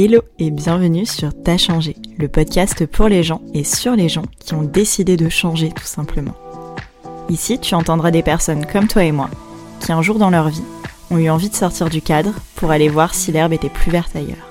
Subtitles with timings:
[0.00, 4.22] Hello et bienvenue sur T'as changé, le podcast pour les gens et sur les gens
[4.38, 6.36] qui ont décidé de changer tout simplement.
[7.28, 9.28] Ici, tu entendras des personnes comme toi et moi
[9.80, 10.62] qui un jour dans leur vie
[11.10, 14.14] ont eu envie de sortir du cadre pour aller voir si l'herbe était plus verte
[14.14, 14.48] ailleurs.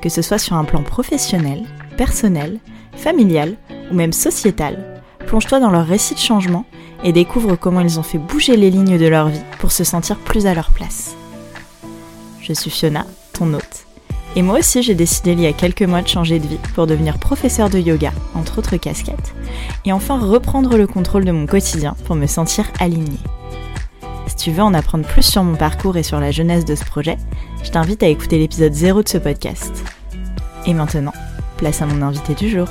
[0.00, 1.62] Que ce soit sur un plan professionnel,
[1.96, 2.58] personnel,
[2.96, 3.54] familial
[3.92, 6.64] ou même sociétal, plonge-toi dans leur récit de changement
[7.04, 10.18] et découvre comment ils ont fait bouger les lignes de leur vie pour se sentir
[10.18, 11.14] plus à leur place.
[12.40, 13.86] Je suis Fiona, ton hôte.
[14.34, 16.86] Et moi aussi, j'ai décidé il y a quelques mois de changer de vie pour
[16.86, 19.34] devenir professeur de yoga, entre autres casquettes,
[19.84, 23.18] et enfin reprendre le contrôle de mon quotidien pour me sentir alignée.
[24.26, 26.84] Si tu veux en apprendre plus sur mon parcours et sur la jeunesse de ce
[26.84, 27.18] projet,
[27.62, 29.84] je t'invite à écouter l'épisode 0 de ce podcast.
[30.66, 31.12] Et maintenant,
[31.58, 32.68] place à mon invité du jour.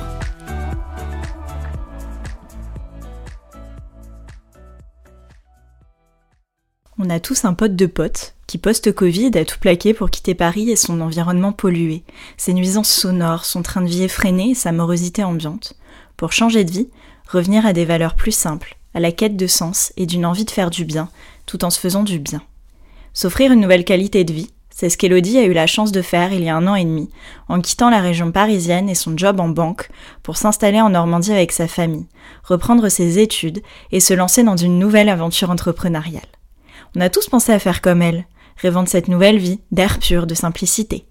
[6.98, 10.70] On a tous un pote de pote qui post-Covid a tout plaqué pour quitter Paris
[10.70, 12.04] et son environnement pollué,
[12.36, 15.74] ses nuisances sonores, son train de vie effréné et sa morosité ambiante.
[16.16, 16.88] Pour changer de vie,
[17.28, 20.50] revenir à des valeurs plus simples, à la quête de sens et d'une envie de
[20.50, 21.08] faire du bien,
[21.46, 22.42] tout en se faisant du bien.
[23.14, 26.32] S'offrir une nouvelle qualité de vie, c'est ce qu'Elodie a eu la chance de faire
[26.32, 27.10] il y a un an et demi,
[27.48, 29.90] en quittant la région parisienne et son job en banque
[30.22, 32.06] pour s'installer en Normandie avec sa famille,
[32.42, 36.22] reprendre ses études et se lancer dans une nouvelle aventure entrepreneuriale.
[36.96, 38.26] On a tous pensé à faire comme elle,
[38.62, 41.04] rêvant de cette nouvelle vie, d'air pur, de simplicité.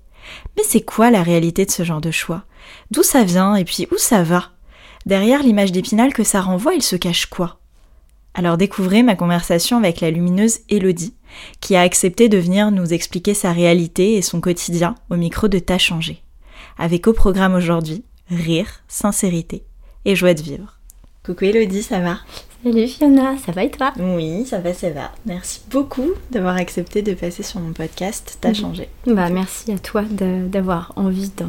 [0.58, 2.44] Mais c'est quoi la réalité de ce genre de choix?
[2.90, 4.50] D'où ça vient et puis où ça va?
[5.06, 7.60] Derrière l'image d'épinal que ça renvoie, il se cache quoi?
[8.34, 11.14] Alors découvrez ma conversation avec la lumineuse Elodie,
[11.60, 15.60] qui a accepté de venir nous expliquer sa réalité et son quotidien au micro de
[15.60, 16.22] Ta changé.
[16.78, 19.66] Avec au programme aujourd'hui, rire, sincérité
[20.06, 20.80] et joie de vivre.
[21.26, 22.20] Coucou Elodie, ça va?
[22.64, 23.92] Salut Fiona, ça va et toi?
[24.00, 25.12] Oui, ça va, ça va.
[25.26, 28.38] Merci beaucoup d'avoir accepté de passer sur mon podcast.
[28.40, 28.88] T'as changé.
[29.08, 31.46] Bah merci à toi d'avoir envie de,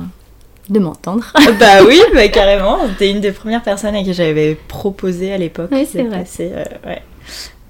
[0.71, 1.31] de m'entendre.
[1.61, 2.79] bah oui, bah, carrément.
[2.99, 5.69] T'es une des premières personnes à qui j'avais proposé à l'époque.
[5.71, 6.25] Oui, c'est vrai.
[6.41, 7.03] Euh, ouais.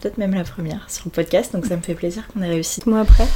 [0.01, 2.81] Peut-être même la première sur le podcast, donc ça me fait plaisir qu'on ait réussi.
[2.87, 3.27] Moi après.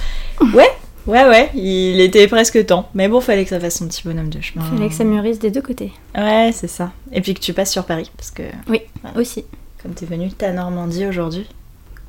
[0.54, 0.70] Ouais,
[1.08, 2.88] Ouais, ouais, il était presque temps.
[2.94, 4.64] Mais bon, fallait que ça fasse son petit bonhomme de chemin.
[4.64, 5.92] Fallait que ça mûrisse des deux côtés.
[6.16, 6.92] Ouais, c'est ça.
[7.12, 8.42] Et puis que tu passes sur Paris, parce que.
[8.68, 8.82] Oui,
[9.16, 9.44] aussi
[9.86, 11.46] comme tu es venue ta Normandie aujourd'hui.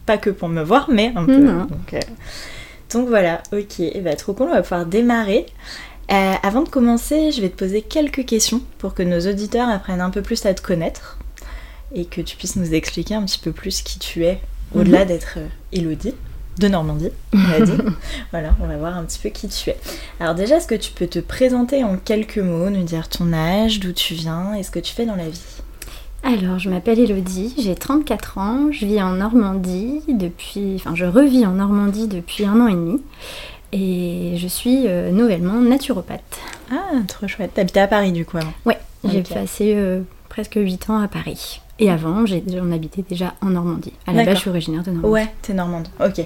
[0.07, 1.45] Pas que pour me voir, mais un peu.
[1.45, 1.99] Donc, euh,
[2.91, 3.81] donc, voilà, ok.
[3.81, 5.45] Et bah, trop cool, on va pouvoir démarrer.
[6.11, 10.01] Euh, avant de commencer, je vais te poser quelques questions pour que nos auditeurs apprennent
[10.01, 11.19] un peu plus à te connaître
[11.93, 14.39] et que tu puisses nous expliquer un petit peu plus qui tu es,
[14.73, 15.07] au-delà mhm.
[15.07, 16.15] d'être euh, Elodie
[16.57, 17.77] de Normandie, on a dit.
[18.31, 19.77] voilà, on va voir un petit peu qui tu es.
[20.19, 23.79] Alors déjà, est-ce que tu peux te présenter en quelques mots, nous dire ton âge,
[23.79, 25.56] d'où tu viens et ce que tu fais dans la vie?
[26.27, 30.75] Alors, je m'appelle Elodie, j'ai 34 ans, je vis en Normandie depuis.
[30.75, 33.01] Enfin, je revis en Normandie depuis un an et demi.
[33.71, 36.39] Et je suis euh, nouvellement naturopathe.
[36.69, 37.53] Ah, trop chouette.
[37.53, 41.61] T'habitais à Paris du coup avant Ouais, j'ai passé euh, presque 8 ans à Paris.
[41.79, 43.93] Et avant, j'ai, on habitait déjà en Normandie.
[44.05, 45.13] À la base, je suis originaire de Normandie.
[45.13, 45.87] Ouais, t'es normande.
[46.03, 46.25] Ok,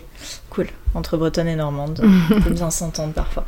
[0.50, 0.68] cool.
[0.96, 2.02] Entre bretonne et normande,
[2.32, 3.46] on peut bien s'entendre parfois.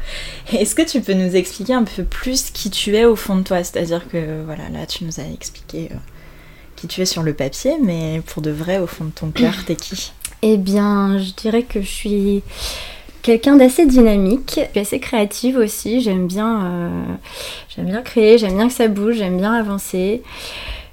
[0.52, 3.44] Est-ce que tu peux nous expliquer un peu plus qui tu es au fond de
[3.44, 3.64] toi?
[3.64, 5.96] C'est-à-dire que, voilà, là, tu nous as expliqué euh,
[6.88, 9.76] tu es sur le papier, mais pour de vrai, au fond de ton cœur, t'es
[9.76, 10.12] qui
[10.42, 12.44] Eh bien, je dirais que je suis
[13.24, 16.90] quelqu'un d'assez dynamique, je suis assez créative aussi, j'aime bien, euh,
[17.76, 20.22] j'aime bien créer, j'aime bien que ça bouge, j'aime bien avancer.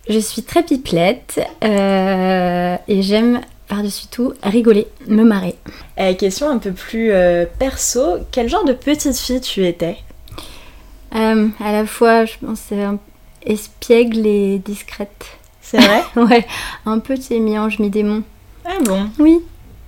[0.08, 5.56] Je suis très pipelette euh, et j'aime par-dessus tout rigoler, me marrer.
[5.98, 7.12] Euh, question un peu plus
[7.58, 9.98] perso, quel genre de petite fille tu étais?
[11.12, 12.68] À la fois, je pense,
[13.44, 15.39] espiègle et discrète.
[15.70, 16.46] C'est vrai Ouais,
[16.84, 18.22] un peu de mi-ange, mi-démon.
[18.64, 19.38] Ah bon Oui,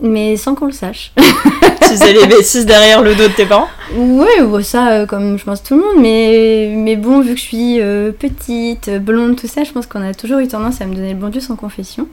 [0.00, 1.12] mais sans qu'on le sache.
[1.16, 4.28] tu faisais les bêtises derrière le dos de tes parents Oui,
[4.62, 7.81] ça, euh, comme je pense tout le monde, mais, mais bon, vu que je suis
[7.81, 11.15] euh, petite, blonde, tout ça, je pense qu'on a toujours eu tendance à me donner
[11.15, 12.06] le bon Dieu sans confession.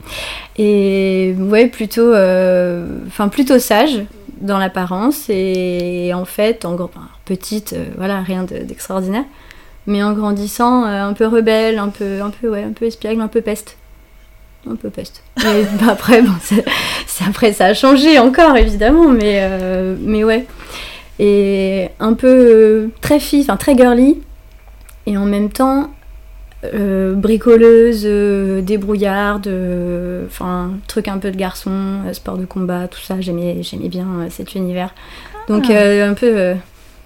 [0.58, 4.02] Et ouais, plutôt, euh, enfin plutôt sage
[4.40, 6.90] dans l'apparence, et, en fait, en gros,
[7.24, 9.24] petite, voilà, rien d'extraordinaire
[9.90, 13.20] mais en grandissant euh, un peu rebelle, un peu, un peu, ouais, un peu espiègle,
[13.20, 13.76] un peu peste.
[14.70, 15.22] Un peu peste.
[15.42, 16.32] Mais bah, après, bon,
[17.26, 20.46] après, ça a changé encore, évidemment, mais, euh, mais ouais.
[21.18, 24.18] Et un peu euh, très fille, enfin très girly,
[25.06, 25.90] et en même temps
[26.62, 28.04] bricoleuse,
[28.62, 29.48] débrouillarde,
[30.26, 31.72] enfin truc un peu de garçon,
[32.12, 34.94] sport de combat, tout ça, j'aimais, j'aimais bien cet univers.
[35.48, 36.04] Donc ah.
[36.04, 36.52] un peu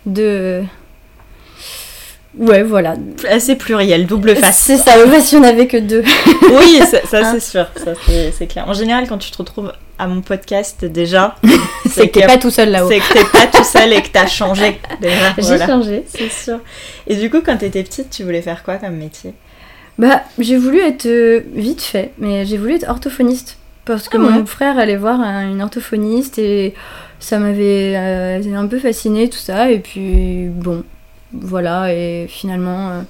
[0.06, 0.64] de
[2.36, 2.96] Ouais, voilà.
[3.30, 4.58] Assez pluriel, double face.
[4.58, 6.02] C'est ça, ouais, si on avait que deux.
[6.42, 7.92] oui, ça, ça Hein c'est sûr, ça
[8.36, 8.68] c'est clair.
[8.68, 11.36] En général, quand tu te retrouves à mon podcast, déjà,
[11.88, 12.88] C'est que t'es pas tout seul là-haut.
[12.88, 14.80] c'est que t'es pas tout seul et que t'as changé.
[15.00, 15.66] Déjà, J'ai voilà.
[15.66, 16.02] changé.
[16.08, 16.58] C'est sûr.
[17.06, 19.32] Et du coup, quand t'étais petite, tu voulais faire quoi comme métier?
[19.96, 23.58] Bah, j'ai voulu être euh, vite fait, mais j'ai voulu être orthophoniste.
[23.84, 24.30] Parce que Ah ouais.
[24.30, 26.74] mon frère allait voir un- une orthophoniste et
[27.20, 29.70] ça m'avait euh, un peu fasciné tout ça.
[29.70, 30.82] Et puis, bon,
[31.40, 31.92] voilà.
[31.94, 33.02] Et finalement, euh,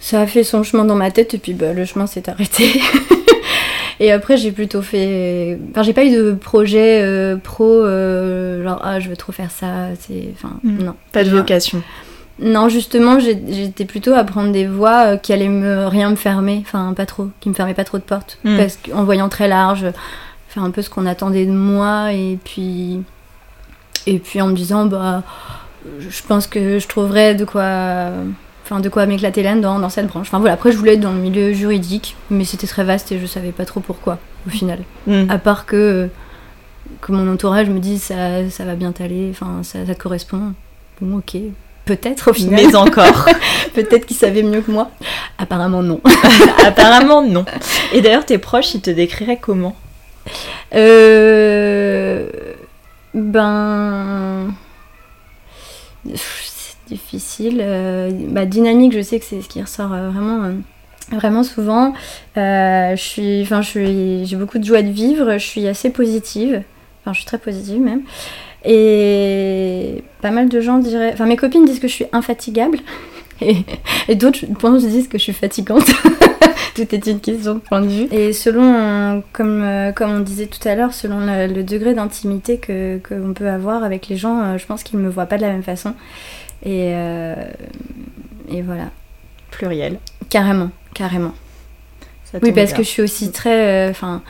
[0.00, 2.80] ça a fait son chemin dans ma tête et puis bah, le chemin s'est arrêté.
[4.00, 5.58] et après, j'ai plutôt fait.
[5.70, 9.50] Enfin, j'ai pas eu de projet euh, pro, euh, genre, ah, je veux trop faire
[9.50, 9.88] ça.
[9.98, 10.28] C'est.
[10.34, 10.82] Enfin, Mm.
[10.84, 10.94] non.
[11.12, 11.82] Pas de vocation.
[12.38, 16.92] non, justement, j'étais plutôt à prendre des voies qui allaient me rien me fermer, enfin
[16.94, 18.56] pas trop, qui me fermaient pas trop de portes, Mm.
[18.58, 19.86] parce qu'en voyant très large,
[20.48, 23.00] faire un peu ce qu'on attendait de moi, et puis
[24.06, 25.22] et puis en me disant bah
[25.98, 28.10] je pense que je trouverais de quoi,
[28.64, 30.28] enfin de quoi m'éclater là-dedans dans cette branche.
[30.28, 33.18] Enfin voilà, après je voulais être dans le milieu juridique, mais c'était très vaste et
[33.18, 34.80] je savais pas trop pourquoi au final.
[35.06, 35.28] Hmm.
[35.28, 36.08] À part que
[37.00, 40.54] que mon entourage me dise ça ça va bien t'aller, enfin ça, ça te correspond.
[41.00, 41.36] Bon ok.
[41.86, 42.66] Peut-être au final.
[42.66, 43.28] Mais encore.
[43.74, 44.90] Peut-être qu'ils savaient mieux que moi.
[45.38, 46.00] Apparemment non.
[46.66, 47.44] Apparemment, non.
[47.92, 49.76] Et d'ailleurs, tes proches, ils te décriraient comment?
[50.74, 52.28] Euh...
[53.14, 54.52] Ben...
[56.14, 57.64] C'est difficile.
[58.30, 60.52] Bah, dynamique, je sais que c'est ce qui ressort euh, vraiment, euh,
[61.12, 61.94] vraiment souvent.
[62.36, 65.32] Je suis, enfin, je j'ai beaucoup de joie de vivre.
[65.32, 66.62] Je suis assez positive.
[67.02, 68.02] Enfin, je suis très positive même.
[68.64, 71.12] Et pas mal de gens diraient.
[71.12, 72.78] Enfin, mes copines disent que je suis infatigable.
[73.42, 73.54] Et,
[74.08, 75.84] et d'autres pensent disent que je suis fatigante.
[76.74, 78.06] Tout est une question de point de vue.
[78.10, 82.58] Et selon, comme, euh, comme on disait tout à l'heure, selon le, le degré d'intimité
[82.58, 85.42] que qu'on peut avoir avec les gens, euh, je pense qu'ils me voient pas de
[85.42, 85.94] la même façon.
[86.64, 87.34] Et, euh,
[88.50, 88.90] et voilà.
[89.50, 89.98] Pluriel.
[90.28, 91.32] Carrément, carrément.
[92.24, 92.76] Ça Oui, parce bien.
[92.78, 93.88] que je suis aussi très.
[93.88, 94.22] euh, Enfin.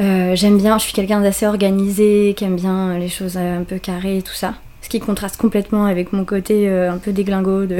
[0.00, 3.78] euh, J'aime bien, je suis quelqu'un d'assez organisé, qui aime bien les choses un peu
[3.78, 4.54] carrées et tout ça.
[4.82, 7.78] Ce qui contraste complètement avec mon côté euh, un peu déglingo de,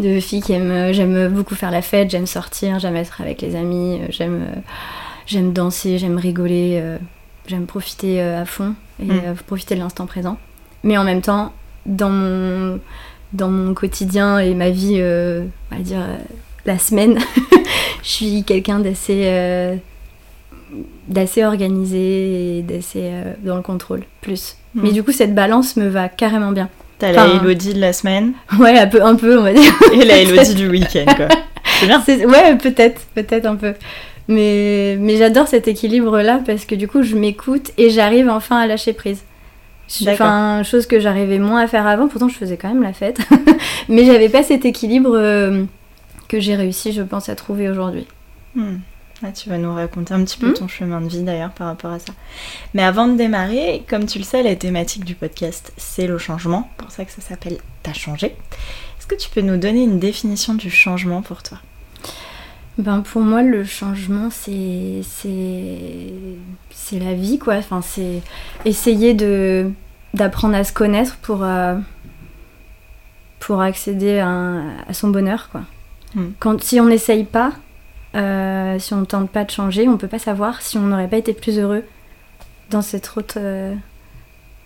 [0.00, 0.70] de fille qui aime.
[0.70, 4.42] euh, J'aime beaucoup faire la fête, j'aime sortir, j'aime être avec les amis, euh, j'aime
[4.42, 4.60] euh,
[5.26, 6.82] j'aime danser, j'aime rigoler,
[7.46, 9.34] j'aime profiter à fond et Mm.
[9.46, 10.36] profiter de l'instant présent.
[10.82, 11.52] Mais en même temps,
[11.86, 12.78] dans mon,
[13.32, 16.16] dans mon quotidien et ma vie, euh, on va dire euh,
[16.66, 17.18] la semaine,
[18.02, 19.76] je suis quelqu'un d'assez euh,
[21.08, 23.10] d'assez organisé et d'assez
[23.42, 24.56] dans le contrôle plus.
[24.74, 24.80] Mm.
[24.82, 26.68] Mais du coup cette balance me va carrément bien.
[26.98, 29.72] T'as la Elodie de la semaine Ouais, un peu, un peu on va dire.
[29.92, 31.28] et la Elodie du week-end, quoi.
[31.80, 32.28] C'est bien.
[32.28, 33.74] Ouais, peut-être, peut-être un peu.
[34.28, 38.66] Mais, mais j'adore cet équilibre-là parce que du coup, je m'écoute et j'arrive enfin à
[38.66, 39.22] lâcher prise.
[40.08, 43.18] Enfin, chose que j'arrivais moins à faire avant, pourtant je faisais quand même la fête.
[43.88, 45.64] mais j'avais pas cet équilibre euh,
[46.28, 48.06] que j'ai réussi, je pense, à trouver aujourd'hui.
[48.54, 48.76] Hmm.
[49.26, 50.54] Ah, tu vas nous raconter un petit peu Hmm.
[50.54, 52.12] ton chemin de vie d'ailleurs par rapport à ça.
[52.74, 56.68] Mais avant de démarrer, comme tu le sais, la thématique du podcast, c'est le changement.
[56.76, 58.26] pour ça que ça s'appelle T'as changé.
[58.98, 61.58] Est-ce que tu peux nous donner une définition du changement pour toi?
[62.76, 65.00] Ben pour moi, le changement, c'est
[66.70, 67.54] c'est la vie, quoi.
[67.56, 68.20] Enfin, c'est
[68.64, 69.70] essayer de
[70.12, 71.76] d'apprendre à se connaître pour euh,
[73.40, 75.62] pour accéder à, un- à son bonheur, quoi.
[76.14, 76.30] Hmm.
[76.40, 77.52] Quand si on n'essaye pas,
[78.14, 81.16] euh, si on tente pas de changer, on peut pas savoir si on n'aurait pas
[81.16, 81.84] été plus heureux
[82.70, 83.74] dans cette autre euh,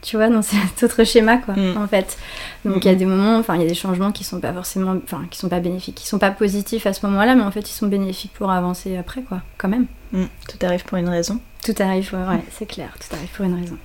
[0.01, 1.77] tu vois, dans cet autre schéma, quoi, Mm.
[1.77, 2.17] en fait.
[2.65, 4.53] Donc il y a des moments, enfin, il y a des changements qui sont pas
[4.53, 7.51] forcément, enfin, qui sont pas bénéfiques, qui sont pas positifs à ce moment-là, mais en
[7.51, 9.87] fait, ils sont bénéfiques pour avancer après, quoi, quand même.
[10.13, 10.27] Hmm.
[10.49, 11.41] Tout arrive pour une raison.
[11.65, 13.77] Tout arrive, ouais, ouais, c'est clair, tout arrive pour une raison.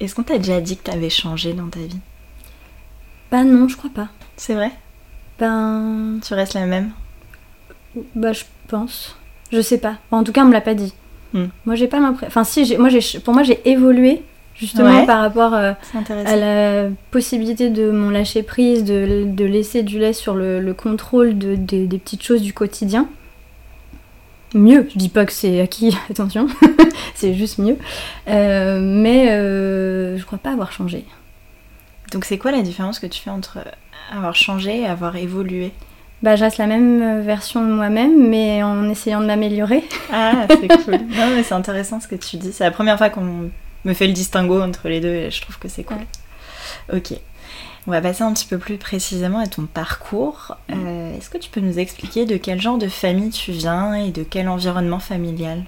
[0.00, 1.98] Est-ce qu'on t'a déjà dit que t'avais changé dans ta vie?
[3.30, 4.08] Bah non, je crois pas.
[4.36, 4.70] C'est vrai?
[5.38, 6.90] Ben, Tu restes la même?
[8.14, 9.16] Bah je pense.
[9.52, 9.96] Je sais pas.
[10.10, 10.92] En tout cas, on me l'a pas dit.
[11.34, 11.44] Mm.
[11.66, 12.26] Moi, j'ai pas l'impression.
[12.28, 12.88] Enfin, si, moi,
[13.24, 14.22] pour moi, j'ai évolué
[14.54, 15.06] justement Ouais.
[15.06, 15.72] par rapport euh,
[16.26, 20.74] à la possibilité de mon lâcher prise, de, de laisser du lait sur le, le
[20.74, 23.08] contrôle de, des- des petites choses du quotidien.
[24.54, 26.46] Mieux, je dis pas que c'est acquis, attention,
[27.14, 27.76] c'est juste mieux.
[28.28, 31.04] Euh, mais euh, je crois pas avoir changé.
[32.12, 33.58] Donc c'est quoi la différence que tu fais entre
[34.12, 35.72] avoir changé et avoir évolué?
[36.22, 39.82] Bah, je reste la même version de moi-même, mais en essayant de m'améliorer.
[40.12, 40.94] Ah, c'est cool.
[40.94, 42.52] non, mais c'est intéressant ce que tu dis.
[42.52, 43.50] C'est la première fois qu'on
[43.84, 45.96] me fait le distinguo entre les deux et je trouve que c'est cool.
[46.92, 47.12] Ok.
[47.88, 50.56] On va passer un petit peu plus précisément à ton parcours.
[50.70, 54.12] Euh, Est-ce que tu peux nous expliquer de quel genre de famille tu viens et
[54.12, 55.62] de quel environnement familial?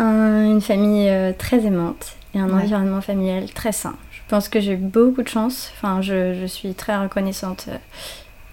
[0.00, 2.62] Un- une famille euh, très aimante et un Ouais.
[2.64, 3.94] environnement familial très sain.
[4.10, 5.70] Je pense que j'ai beaucoup de chance.
[5.76, 7.76] Enfin, je, je suis très reconnaissante euh,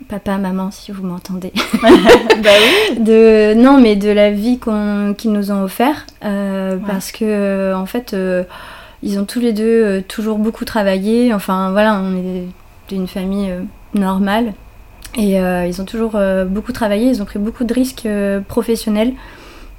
[0.07, 1.51] papa, maman, si vous m'entendez.
[1.81, 1.89] bah
[2.43, 2.99] oui.
[2.99, 6.05] De, non, mais de la vie qu'on, qu'ils nous ont offert.
[6.23, 8.43] euh, Parce que, en fait, euh,
[9.03, 11.33] ils ont tous les deux euh, toujours beaucoup travaillé.
[11.33, 12.43] Enfin, voilà, on est
[12.89, 13.61] d'une famille euh,
[13.93, 14.53] normale.
[15.15, 17.07] Et euh, ils ont toujours euh, beaucoup travaillé.
[17.09, 19.13] Ils ont pris beaucoup de risques euh, professionnels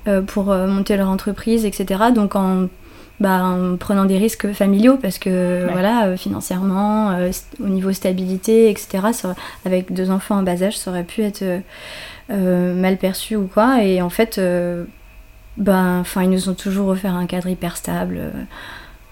[0.09, 2.05] euh, pour euh, monter leur entreprise, etc.
[2.15, 2.69] Donc, en,
[3.21, 5.73] bah, en prenant des risques familiaux, parce que, Ouais.
[5.73, 9.35] voilà, euh, financièrement, euh, au niveau stabilité, etc., ça-
[9.67, 11.43] avec deux enfants en bas âge, ça aurait pu être.
[12.31, 13.83] euh, mal perçu ou quoi.
[13.83, 14.85] Et en fait, euh,
[15.57, 18.21] ben, enfin, ils nous ont toujours offert un cadre hyper stable.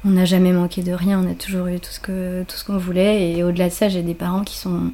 [0.05, 1.19] On n'a jamais manqué de rien.
[1.25, 3.33] On a toujours eu tout ce que tout ce qu'on voulait.
[3.33, 4.93] Et au-delà de ça, j'ai des parents qui sont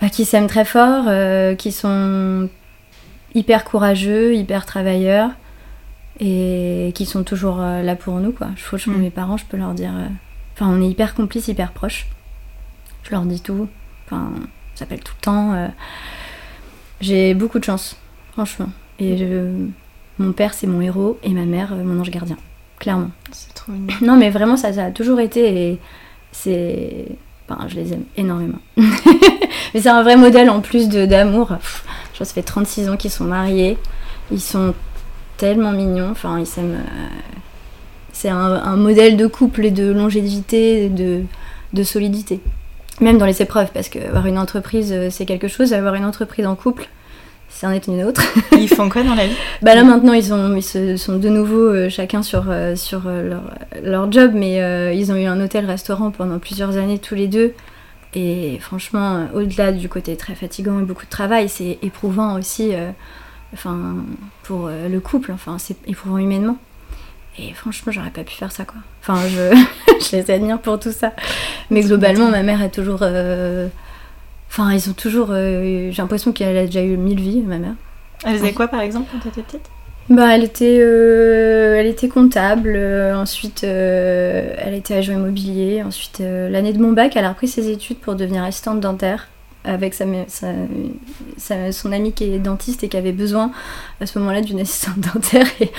[0.00, 1.04] bah, qui s'aiment très fort,
[1.58, 2.48] qui sont
[3.34, 5.30] hyper courageux, hyper travailleurs
[6.20, 8.48] et qui sont toujours euh, là pour nous quoi.
[8.56, 9.00] Franchement, Mm.
[9.02, 9.92] mes parents, je peux leur dire.
[9.94, 10.06] euh,
[10.54, 12.06] Enfin, on est hyper complices, hyper proches.
[13.02, 13.68] Je leur dis tout.
[14.06, 15.52] Enfin, on s'appelle tout le temps.
[15.54, 15.68] euh,
[17.00, 17.96] j'ai beaucoup de chance,
[18.32, 18.68] franchement.
[18.98, 19.66] Et je-
[20.18, 22.36] mon père, c'est mon héros, et ma mère, mon ange gardien.
[22.78, 23.10] Clairement.
[23.32, 23.88] C'est trop mignon.
[24.02, 25.70] Non, mais vraiment, ça, ça a toujours été.
[25.72, 25.80] Et
[26.32, 27.06] c'est.
[27.48, 28.58] Enfin, je les aime énormément.
[28.76, 31.48] mais c'est un vrai modèle en plus de- d'amour.
[31.48, 33.76] Je crois que ça fait 36 ans qu'ils sont mariés.
[34.30, 34.72] Ils sont
[35.44, 36.08] tellement mignons.
[36.10, 36.74] Enfin, ils s'aiment.
[36.74, 37.06] euh,
[38.12, 38.36] C'est un,
[38.72, 41.22] un modèle de couple et de longévité, de,
[41.72, 42.40] de solidité.
[43.00, 45.72] Même dans les épreuves, parce que avoir une entreprise, euh, c'est quelque chose.
[45.74, 46.88] Avoir une entreprise en couple,
[47.50, 48.22] c'en est une autre.
[48.52, 49.34] Ils font quoi dans la vie?
[49.62, 53.02] Bah là maintenant ils, ont, ils se- sont de nouveau euh, chacun sur, euh, sur
[53.06, 53.42] euh, leur,
[53.82, 57.52] leur job, mais ils ont eu un hôtel-restaurant pendant plusieurs années tous les deux.
[58.14, 62.70] Et franchement, au-delà du côté très fatigant et beaucoup de travail, c'est éprouvant aussi
[63.52, 63.96] enfin,
[64.42, 66.56] pour euh, le couple, enfin, c'est éprouvant humainement.
[67.38, 68.76] Et franchement, j'aurais pas pu faire ça quoi.
[69.02, 69.56] Enfin, je,
[70.10, 71.12] je les admire pour tout ça.
[71.70, 73.00] Mais globalement, ma mère est toujours.
[73.02, 73.68] euh,
[74.48, 75.28] Enfin, ils ont toujours.
[75.30, 77.74] euh, J'ai l'impression qu'elle a déjà eu mille vies, ma mère.
[78.24, 79.68] Elle faisait quoi par exemple quand t'étais petite?
[80.10, 82.78] Bah, elle était, euh, elle était comptable,
[83.16, 87.98] ensuite elle était agent immobilier, ensuite l'année de mon bac, elle a repris ses études
[87.98, 89.28] pour devenir assistante dentaire
[89.64, 90.04] avec sa,
[91.72, 93.50] son amie qui est dentiste et qui avait besoin
[94.00, 95.46] à ce moment-là d'une assistante dentaire.
[95.60, 95.70] Et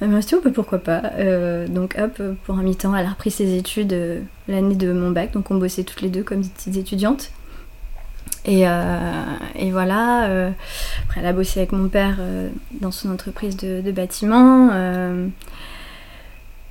[0.00, 1.02] elle m'a dit, oh, bah, pourquoi pas.
[1.18, 5.10] Euh, donc hop, pour un mi-temps, elle a repris ses études euh, l'année de mon
[5.10, 7.30] bac, donc on bossait toutes les deux comme petites étudiantes.
[8.46, 9.24] Et, euh,
[9.70, 10.50] voilà, euh,
[11.04, 12.48] après elle a bossé avec mon père euh,
[12.80, 14.70] dans son entreprise de, de bâtiment.
[14.72, 15.26] euh,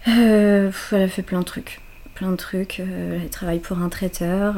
[0.07, 1.79] euh, elle a fait plein de trucs.
[2.15, 2.79] Plein de trucs.
[2.79, 4.55] euh, elle travaille pour un traiteur.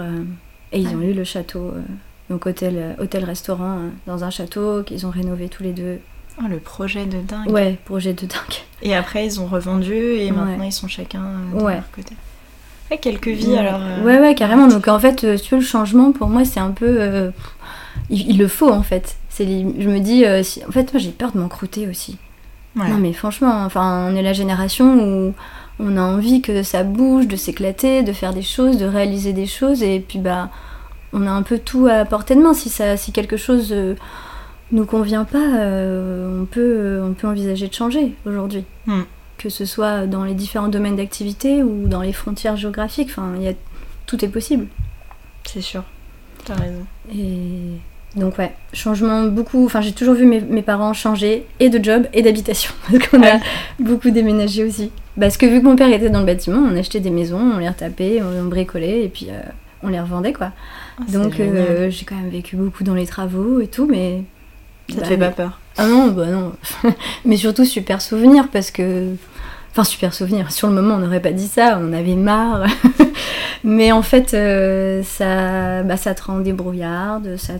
[0.74, 1.82] Euh, et ils ont eu le château, euh,
[2.30, 6.00] donc hôtel, hôtel-restaurant, euh, dans un château qu'ils ont rénové tous les deux.
[6.40, 7.50] Oh, le projet de dingue.
[7.50, 8.56] Ouais, projet de dingue.
[8.82, 10.32] Et après, ils ont revendu et Ouais.
[10.32, 11.76] maintenant ils sont chacun euh, de Ouais.
[11.76, 12.16] leur côté.
[12.90, 13.80] Ouais, quelques vies alors.
[13.82, 14.68] euh, Ouais, ouais, carrément.
[14.68, 16.88] Donc en fait, euh, tu veux, le changement, pour moi, c'est un peu.
[17.00, 17.32] euh,
[18.10, 19.18] il, il le faut en fait.
[19.30, 22.18] C'est je me dis, euh, si- en fait, moi j'ai peur de m'encrouter aussi.
[22.76, 22.88] ouais.
[22.90, 24.96] Non mais franchement, enfin, on est la génération
[25.28, 25.34] où
[25.82, 29.48] on a envie que ça bouge, de s'éclater, de faire des choses, de réaliser des
[29.48, 30.50] choses, et puis bah,
[31.14, 32.54] on a un peu tout à portée de main.
[32.54, 33.96] Si ça, si quelque chose euh,
[34.72, 38.64] nous convient pas, euh, on peut, on peut envisager de changer aujourd'hui.
[38.86, 39.02] Hmm.
[39.38, 43.10] Que ce soit dans les différents domaines d'activité ou dans les frontières géographiques.
[43.10, 43.54] Enfin, y a,
[44.06, 44.68] tout est possible.
[45.44, 45.84] C'est sûr.
[46.46, 46.86] T'as raison.
[47.14, 49.66] Et donc ouais, changement beaucoup.
[49.66, 53.24] Enfin, j'ai toujours vu mes, mes parents changer et de job et d'habitation parce qu'on
[53.24, 53.40] a Ouais.
[53.80, 54.92] beaucoup déménagé aussi.
[55.20, 57.58] Parce que vu que mon père était dans le bâtiment, on achetait des maisons, on
[57.58, 59.42] les retapait, on, on bricolait et puis euh,
[59.84, 60.52] on les revendait quoi.
[61.00, 64.24] Ah, Donc euh, j'ai quand même vécu beaucoup dans les travaux et tout, mais
[64.90, 65.60] ça te bah, fait pas peur?
[65.78, 66.54] ah non, bah non.
[67.26, 69.14] mais surtout super souvenir parce que.
[69.72, 70.52] Enfin, super souvenir.
[70.52, 72.66] Sur le moment, on n'aurait pas dit ça, on avait marre.
[73.64, 77.38] mais en fait, euh, ça, bah, ça te rend débrouillarde.
[77.38, 77.54] Ça,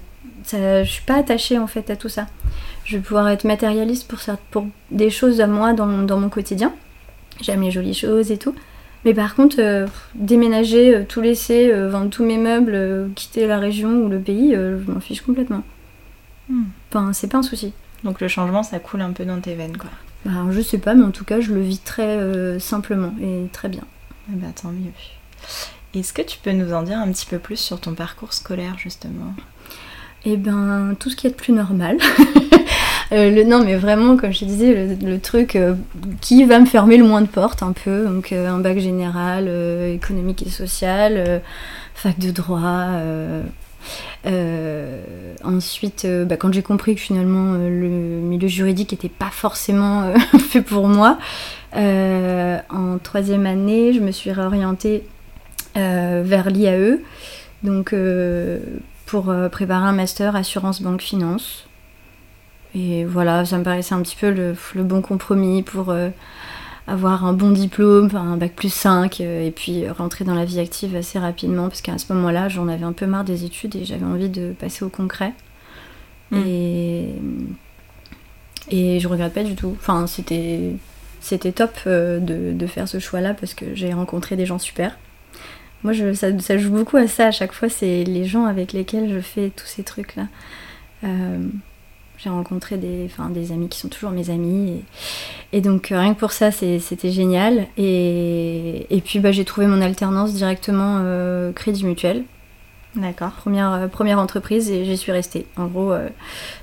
[0.44, 2.28] ça, je suis pas attachée en fait à tout ça.
[2.84, 4.20] Je vais pouvoir être matérialiste pour,
[4.52, 6.74] pour des choses à moi dans, dans mon quotidien.
[7.42, 8.56] J'aime les jolies choses et tout.
[9.04, 13.58] Mais par contre, euh, déménager, euh, tout laisser, euh, vendre tous mes meubles, quitter la
[13.58, 15.64] région ou le pays, je m'en fiche complètement.
[16.50, 16.66] Hmm.
[16.90, 17.74] Enfin, c'est pas un souci.
[18.04, 19.90] Donc le changement, ça coule un peu dans tes veines, quoi.
[20.26, 23.70] Bah, je sais pas, mais en tout cas, je le vis très simplement et très
[23.70, 23.84] bien.
[24.32, 24.92] Eh bah tant mieux.
[25.96, 28.78] Est-ce que tu peux nous en dire un petit peu plus sur ton parcours scolaire,
[28.78, 29.34] justement?
[30.26, 31.98] Et ben, tout ce qui est de plus normal.
[33.12, 35.76] Euh, non, mais vraiment, comme je te disais, le, truc euh,
[36.22, 38.06] qui va me fermer le moins de portes, un peu.
[38.06, 39.50] Donc, euh, un bac général,
[39.94, 41.42] économique et social,
[41.94, 42.88] fac de droit.
[45.44, 50.88] ensuite, bah, quand j'ai compris que finalement le milieu juridique n'était pas forcément fait pour
[50.88, 51.18] moi,
[51.74, 55.04] en troisième année, je me suis réorientée
[55.76, 57.00] vers l'IAE.
[57.64, 57.94] Donc,
[59.06, 61.66] pour préparer un master assurance banque finance.
[62.74, 65.94] Et voilà, ça me paraissait un petit peu le, le bon compromis pour
[66.88, 70.60] avoir un bon diplôme, un bac plus 5, euh, et puis rentrer dans la vie
[70.60, 73.86] active assez rapidement, parce qu'à ce moment-là, j'en avais un peu marre des études et
[73.86, 75.34] j'avais envie de passer au concret.
[76.32, 76.38] Mm.
[76.46, 77.16] Et,
[78.70, 79.76] et je regrette pas du tout.
[79.80, 80.74] Enfin, c'était,
[81.20, 84.98] c'était top euh, de, de, faire ce choix-là parce que j'ai rencontré des gens super.
[85.84, 88.74] Moi, je, ça, ça, joue beaucoup à ça à chaque fois, c'est les gens avec
[88.74, 90.28] lesquels je fais tous ces trucs-là.
[91.04, 91.40] Euh,
[92.24, 94.84] j'ai rencontré des, des amis qui sont toujours mes amis.
[95.54, 97.68] Et, donc, euh, rien que pour ça, c'était génial.
[97.78, 102.24] Et, et puis, bah, j'ai trouvé mon alternance directement euh, Crédit Mutuel.
[102.96, 103.32] D'accord.
[103.32, 105.48] Première, euh, première entreprise et j'y suis restée.
[105.58, 105.94] En gros,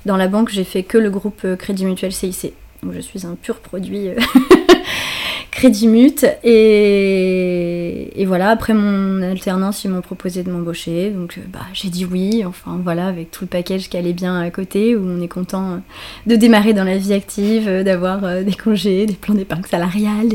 [0.05, 2.53] dans la banque, j'ai fait que le groupe Crédit Mutuel CIC.
[2.81, 4.09] Donc, je suis un pur produit
[5.59, 6.25] Crédit Mute.
[6.45, 11.09] Et, voilà, après mon alternance, ils m'ont proposé de m'embaucher.
[11.09, 14.39] Donc euh, bah, j'ai dit oui, enfin voilà, avec tout le package qui allait bien
[14.39, 15.77] à côté, où on est content euh,
[16.27, 20.29] de démarrer dans la vie active, euh, d'avoir des congés, des plans d'épargne salariale.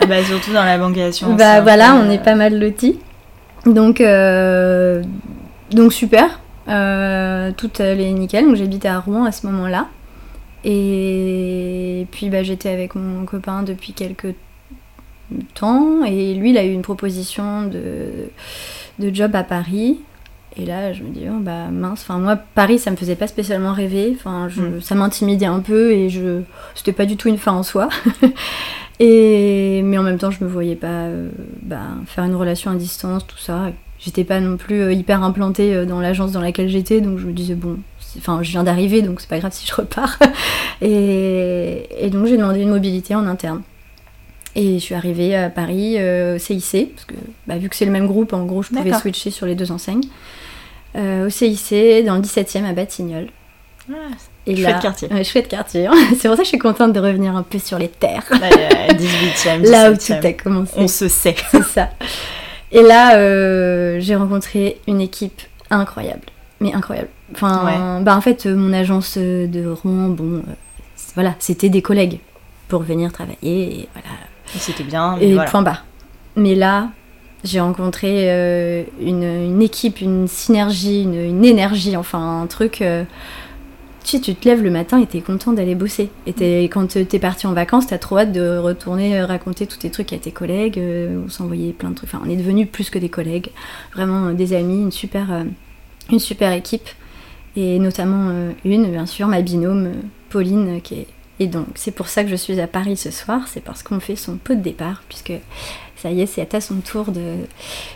[0.00, 0.96] ah bah, surtout dans la banque
[1.36, 2.98] Bah voilà, on est pas mal lotis.
[3.66, 4.02] Donc,
[5.72, 6.40] donc super.
[6.64, 8.46] tout allait nickel.
[8.46, 9.88] Donc j'habitais à Rouen à ce moment-là.
[10.64, 14.34] Et puis bah, j'étais avec mon copain depuis quelques
[15.54, 18.30] temps et lui il a eu une proposition de,
[18.98, 20.00] de job à Paris.
[20.56, 23.28] Et là je me dis oh, bah mince, enfin moi Paris ça me faisait pas
[23.28, 24.80] spécialement rêver, enfin mm.
[24.80, 26.40] ça m'intimidait un peu et je
[26.74, 27.88] c'était pas du tout une fin en soi.
[28.98, 31.28] et mais en même temps je me voyais pas euh,
[31.62, 33.70] bah, faire une relation à distance, tout ça.
[34.00, 37.26] J'étais pas non plus euh, hyper implantée euh, dans l'agence dans laquelle j'étais, donc je
[37.26, 37.78] me disais bon
[38.18, 40.18] enfin je viens d'arriver donc c'est pas grave si je repars
[40.82, 43.62] et, donc j'ai demandé une mobilité en interne
[44.54, 47.14] et je suis arrivée à Paris euh, au CIC parce que
[47.46, 49.72] bah, vu que c'est le même groupe en gros je pouvais switcher sur les deux
[49.72, 50.04] enseignes
[50.96, 53.28] euh, au CIC dans le 17e à Batignolles
[53.90, 53.94] ah,
[54.46, 55.08] et chouette là, quartier.
[55.10, 55.88] Ouais, chouette quartier.
[56.18, 58.24] c'est pour ça que je suis contente de revenir un peu sur les terres.
[58.30, 60.72] 18e, Là où tout a commencé.
[60.76, 61.36] On se sait.
[61.50, 61.90] C'est ça.
[62.70, 66.26] Et là, euh, j'ai rencontré une équipe incroyable.
[66.60, 67.08] Mais incroyable.
[67.32, 70.52] Enfin, bah en fait, euh, mon agence euh, de Rouen, bon, euh,
[71.14, 72.20] voilà, c'était des collègues
[72.68, 73.36] pour venir travailler
[73.80, 74.08] et voilà.
[74.46, 75.18] C'était bien.
[75.18, 75.82] et point bas.
[76.36, 76.88] Mais là,
[77.44, 78.30] j'ai rencontré
[79.00, 82.82] une, une, équipe, une synergie, une, une, énergie, enfin un truc.
[84.04, 86.10] tu, tu te lèves le matin et t'es content d'aller bosser.
[86.26, 89.90] Et es, quand t'es parti en vacances, t'as trop hâte de retourner raconter tous tes
[89.90, 90.80] trucs à tes collègues.
[90.80, 92.08] on s'envoyait plein de trucs.
[92.12, 93.50] Enfin, on est devenus plus que des collègues,
[93.94, 95.44] vraiment des amis, une super,
[96.10, 96.88] une super équipe
[97.56, 99.92] et notamment euh, une, bien sûr, ma binôme euh,
[100.30, 101.06] Pauline, qui est...
[101.40, 104.00] Et donc, c'est pour ça que je suis à Paris ce soir, c'est parce qu'on
[104.00, 105.32] fait son pot de départ, puisque
[105.96, 107.36] ça y est, c'est à son tour de,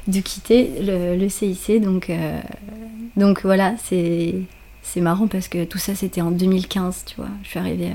[0.07, 1.81] de quitter le, CIC.
[1.83, 2.41] Donc, euh,
[3.17, 4.35] donc voilà, c'est,
[4.83, 7.29] c'est marrant parce que tout ça, c'était en 2015, tu vois.
[7.43, 7.91] Je suis arrivée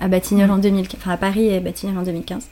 [0.00, 2.46] à, à Batignolles en 2015, enfin à Paris et Batignolles en 2015.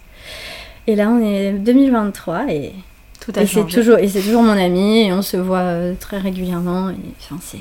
[0.88, 2.72] Et là, on est 2023 et,
[3.20, 6.90] tout et c'est toujours et c'est toujours mon ami et on se voit très régulièrement
[6.90, 7.58] et enfin c'est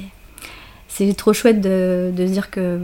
[0.93, 2.79] c'est trop chouette de, de, se dire que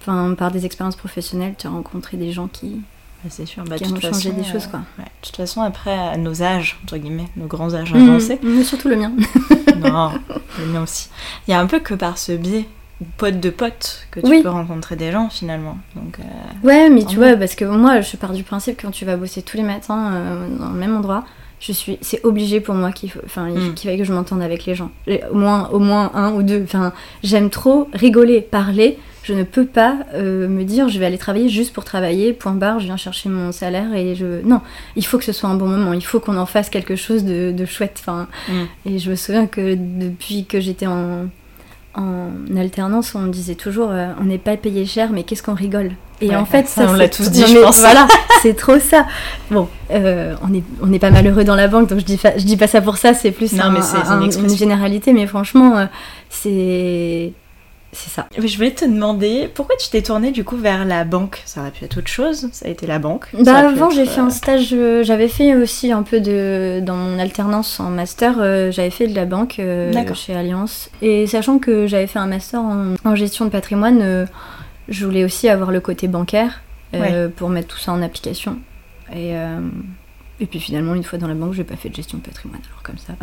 [0.00, 2.80] enfin, par des expériences professionnelles, tu as rencontré des gens qui,
[3.28, 3.62] c'est sûr.
[3.64, 4.66] Bah, qui ont changé des choses.
[4.66, 4.80] Quoi.
[4.98, 8.08] de toute façon, après, à nos âges, entre guillemets, nos grands âges mmh.
[8.08, 8.38] avancés.
[8.42, 9.12] mais surtout le mien.
[9.78, 10.12] non,
[10.58, 11.08] le mien aussi.
[11.46, 12.66] Il y a un peu que par ce biais,
[13.16, 15.78] pote de pote, que tu peux rencontrer des gens finalement.
[15.94, 18.92] Donc, euh, ouais, mais tu vois, parce que moi, je pars du principe que quand
[18.92, 21.24] tu vas bosser tous les matins euh, dans le même endroit,
[21.62, 23.74] je suis c'est obligé pour moi qu'il faut enfin mm.
[23.74, 24.90] qu'il que je m'entende avec les gens.
[25.30, 26.62] Au moins au moins un ou deux.
[26.64, 28.98] Enfin j'aime trop rigoler parler.
[29.22, 32.54] Je ne peux pas euh, me dire je vais aller travailler juste pour travailler point
[32.54, 34.60] barre je viens chercher mon salaire et je non.
[34.96, 35.92] Il faut que ce soit un bon moment.
[35.92, 38.26] Il faut qu'on en fasse quelque chose de, de chouette enfin.
[38.48, 38.62] Mm.
[38.86, 41.28] et je me souviens que depuis que j'étais en
[41.94, 45.92] en alternance, on disait toujours euh, on n'est pas payé cher, mais qu'est-ce qu'on rigole.
[46.20, 47.80] Et en fait, ça, on l'a tous dit, je pense.
[47.80, 48.06] Voilà,
[48.42, 49.06] c'est trop ça.
[49.50, 52.44] Bon, euh, on n'est on est pas malheureux dans la banque, donc je dis, je
[52.44, 55.86] dis pas ça pour ça, c'est plus une, généralité, mais franchement, euh,
[56.30, 57.32] c'est
[57.92, 58.26] c'est ça.
[58.36, 61.42] Je voulais te demander pourquoi tu t'es tournée du coup vers la banque?
[61.44, 62.48] Ça aurait pu être autre chose.
[62.52, 63.28] Ça a été la banque.
[63.38, 64.70] Bah avant j'ai fait un euh, stage.
[64.72, 68.36] Euh, j'avais fait aussi un peu de dans mon alternance en master.
[68.38, 69.60] Euh, j'avais fait de la banque
[70.14, 70.88] chez Alliance.
[71.02, 74.26] Et sachant que j'avais fait un master en, gestion de patrimoine,
[74.88, 76.62] je voulais aussi avoir le côté bancaire
[77.36, 78.56] pour mettre tout ça en application.
[79.14, 79.34] Et
[80.42, 82.60] et puis finalement, une fois dans la banque, j'ai pas fait de gestion de patrimoine,
[82.68, 83.14] alors comme ça.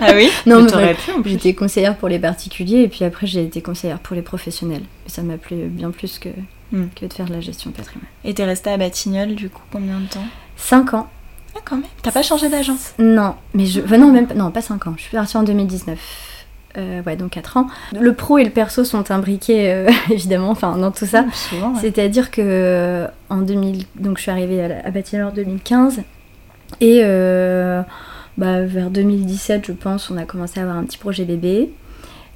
[0.00, 3.98] Ah oui Non, mais J'étais conseillère pour les particuliers et puis après j'ai été conseillère
[3.98, 4.84] pour les professionnels.
[5.04, 6.28] Et ça m'a plu bien plus que,
[6.70, 6.86] hmm.
[6.94, 8.06] que de faire de la gestion de patrimoine.
[8.24, 10.24] Et t'es restée à Batignolles du coup combien de temps?
[10.56, 11.08] 5 ans.
[11.56, 12.94] Ah quand même T'as pas changé d'agence?
[13.00, 13.80] Non, mais je...
[13.80, 14.28] Enfin, non, même...
[14.36, 14.94] non, pas 5 ans.
[14.96, 15.98] Je suis partie en 2019.
[17.04, 17.66] ouais, donc 4 ans.
[18.00, 21.24] Le pro et le perso sont imbriqués, évidemment, enfin, dans tout ça.
[21.80, 26.02] C'est-à-dire que en 2000, donc je suis arrivée à, à Bachelor 2015,
[26.80, 27.02] et
[28.36, 31.70] bah, vers 2017, je pense, on a commencé à avoir un petit projet bébé.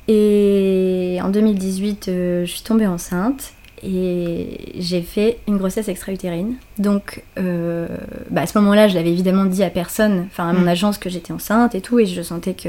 [0.09, 6.55] Et en 2018, je suis tombée enceinte et j'ai fait une grossesse extra-utérine.
[6.79, 7.89] Donc, euh,
[8.31, 10.69] bah, à ce moment-là, je l'avais évidemment dit à personne, enfin à mon mm.
[10.69, 12.69] agence que j'étais enceinte et tout, et je sentais que,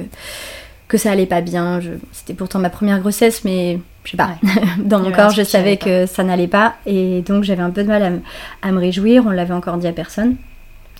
[0.88, 1.80] que ça allait pas bien.
[2.12, 4.38] C'était pourtant ma première grossesse, mais je sais pas,
[4.80, 7.90] dans mon corps, je savais que ça n'allait pas, et donc j'avais un peu de
[7.90, 8.22] mal
[8.62, 9.24] à, me réjouir.
[9.28, 10.36] On l'avait encore dit à personne,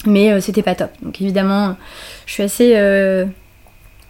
[0.06, 0.92] mais euh, c'était pas top.
[1.02, 1.76] Donc évidemment,
[2.26, 3.26] je suis assez euh,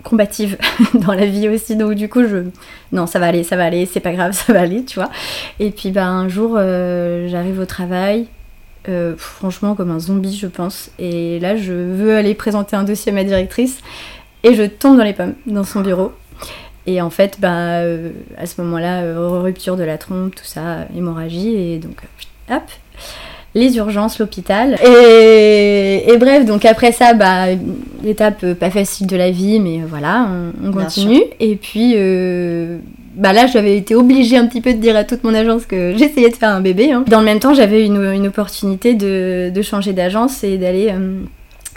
[0.03, 0.57] combative
[0.95, 1.75] dans la vie aussi.
[1.75, 2.45] Donc du coup je
[2.91, 5.11] non ça va aller ça va aller c'est pas grave ça va aller tu vois.
[5.59, 8.27] Et puis bah un jour euh, j'arrive au travail
[9.17, 10.91] franchement comme un zombie je pense.
[10.99, 13.79] Et là je veux aller présenter un dossier à ma directrice
[14.43, 16.11] et je tombe dans les pommes dans son bureau.
[16.85, 19.03] Et en fait euh, à ce moment là
[19.39, 21.55] rupture de la trompe tout ça hémorragie.
[21.55, 22.01] Et donc
[22.51, 22.63] hop
[23.55, 24.77] les urgences, l'hôpital.
[24.83, 27.47] Et, bref, donc après ça, bah,
[28.05, 30.27] étape euh, pas facile de la vie, mais euh, voilà,
[30.63, 31.21] on, continue.
[31.39, 32.79] Et puis, euh,
[33.15, 35.95] bah là, j'avais été obligée un petit peu de dire à toute mon agence que
[35.95, 36.91] j'essayais de faire un bébé.
[36.91, 37.05] Hein.
[37.07, 40.93] Dans le même temps, j'avais une, une opportunité de, de changer d'agence et d'aller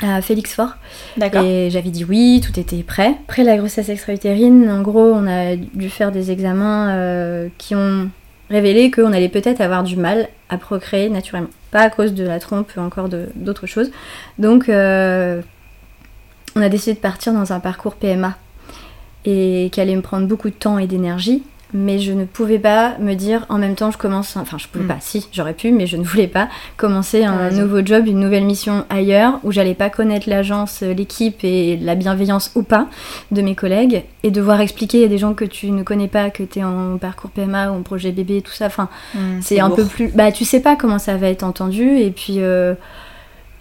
[0.02, 0.76] à Félix Fort.
[1.16, 1.42] D'accord.
[1.44, 3.14] Et j'avais dit oui, tout était prêt.
[3.28, 8.08] Après la grossesse extra-utérine, en gros, on a dû faire des examens qui ont
[8.50, 11.48] révélé qu'on allait peut-être avoir du mal à procréer naturellement.
[11.78, 13.90] À cause de la trompe, encore d'autres choses.
[14.38, 15.42] Donc, euh,
[16.54, 18.34] on a décidé de partir dans un parcours PMA
[19.26, 21.42] et qui allait me prendre beaucoup de temps et d'énergie
[21.74, 24.85] mais je ne pouvais pas me dire en même temps je commence enfin je pouvais
[24.85, 24.88] mm.
[24.88, 24.96] pas.
[25.00, 28.85] Si j'aurais pu mais je ne voulais pas commencer un nouveau job une nouvelle mission
[28.88, 32.87] ailleurs où j'allais pas connaître l'agence euh, l'équipe et la bienveillance ou pas
[33.33, 36.44] de mes collègues et devoir expliquer à des gens que tu ne connais pas que
[36.44, 39.70] tu es en parcours PMA ou en projet bébé tout ça enfin mm, c'est un
[39.70, 42.74] peu plus bah tu sais pas comment ça va être entendu et puis euh,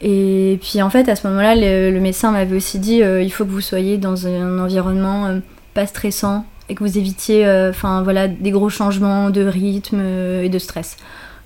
[0.02, 3.46] et puis en fait à ce moment-là le, médecin m'avait aussi dit euh, il faut
[3.46, 5.40] que vous soyez dans un environnement
[5.74, 7.72] pas stressant et que vous évitiez euh,
[8.04, 10.98] voilà, des gros changements de rythme euh, et de stress.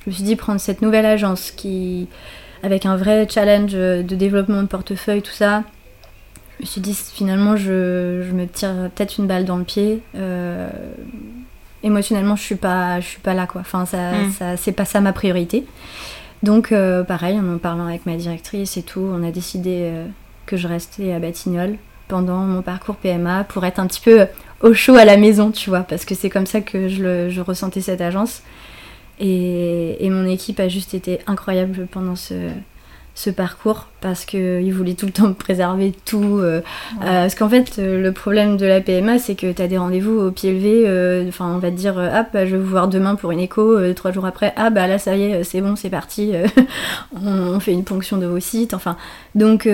[0.03, 2.07] Je me suis dit prendre cette nouvelle agence qui,
[2.63, 5.63] avec un vrai challenge de développement de portefeuille, tout ça,
[6.59, 10.01] je me suis dit finalement je, je me tire peut-être une balle dans le pied.
[10.15, 10.69] Euh,
[11.83, 13.61] émotionnellement je suis pas je suis pas là quoi.
[13.61, 14.31] Enfin ça, mm.
[14.31, 15.65] ça c'est pas ça ma priorité.
[16.43, 16.73] Donc
[17.07, 19.91] pareil en en parlant avec ma directrice et tout, on a décidé
[20.45, 21.77] que je restais à Batignolles
[22.09, 24.27] pendant mon parcours PMA pour être un petit peu
[24.61, 27.79] au chaud à la maison, tu vois, parce que c'est comme ça que je, ressentais
[27.79, 28.41] cette agence.
[29.21, 32.51] Et, mon équipe a juste été incroyable pendant ce,
[33.35, 36.39] parcours parce qu'ils voulaient tout le temps préserver tout.
[36.39, 36.61] Euh, euh,
[37.01, 40.17] parce qu'en fait, euh, le problème de la PMA, c'est que tu as des rendez-vous
[40.19, 41.27] au pied levé.
[41.27, 43.77] Enfin, on va te dire, ah, bah, je vais vous voir demain pour une écho.
[43.93, 46.33] trois jours après, ah, bah là, ça y est, c'est bon, c'est parti.
[47.23, 48.73] on, fait une ponction de vos sites.
[48.73, 48.95] Enfin,
[49.35, 49.67] donc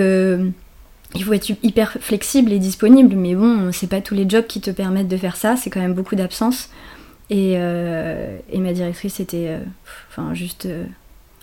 [1.15, 4.61] il faut être hyper flexible et disponible, mais bon, c'est pas tous les jobs qui
[4.61, 6.69] te permettent de faire ça, c'est quand même beaucoup d'absence.
[7.29, 9.59] Et, euh, ma directrice était euh,
[10.09, 10.85] enfin, juste euh,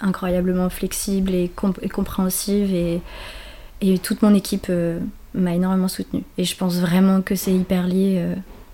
[0.01, 1.51] incroyablement flexible et,
[1.93, 3.01] compréhensive, et,
[4.03, 4.71] toute mon équipe
[5.35, 6.23] m'a énormément soutenue.
[6.39, 8.25] Et je pense vraiment que c'est hyper lié.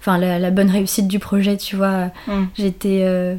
[0.00, 2.10] Enfin, la, bonne réussite du projet, tu vois.
[2.26, 2.44] Mm.
[2.54, 3.38] J'étais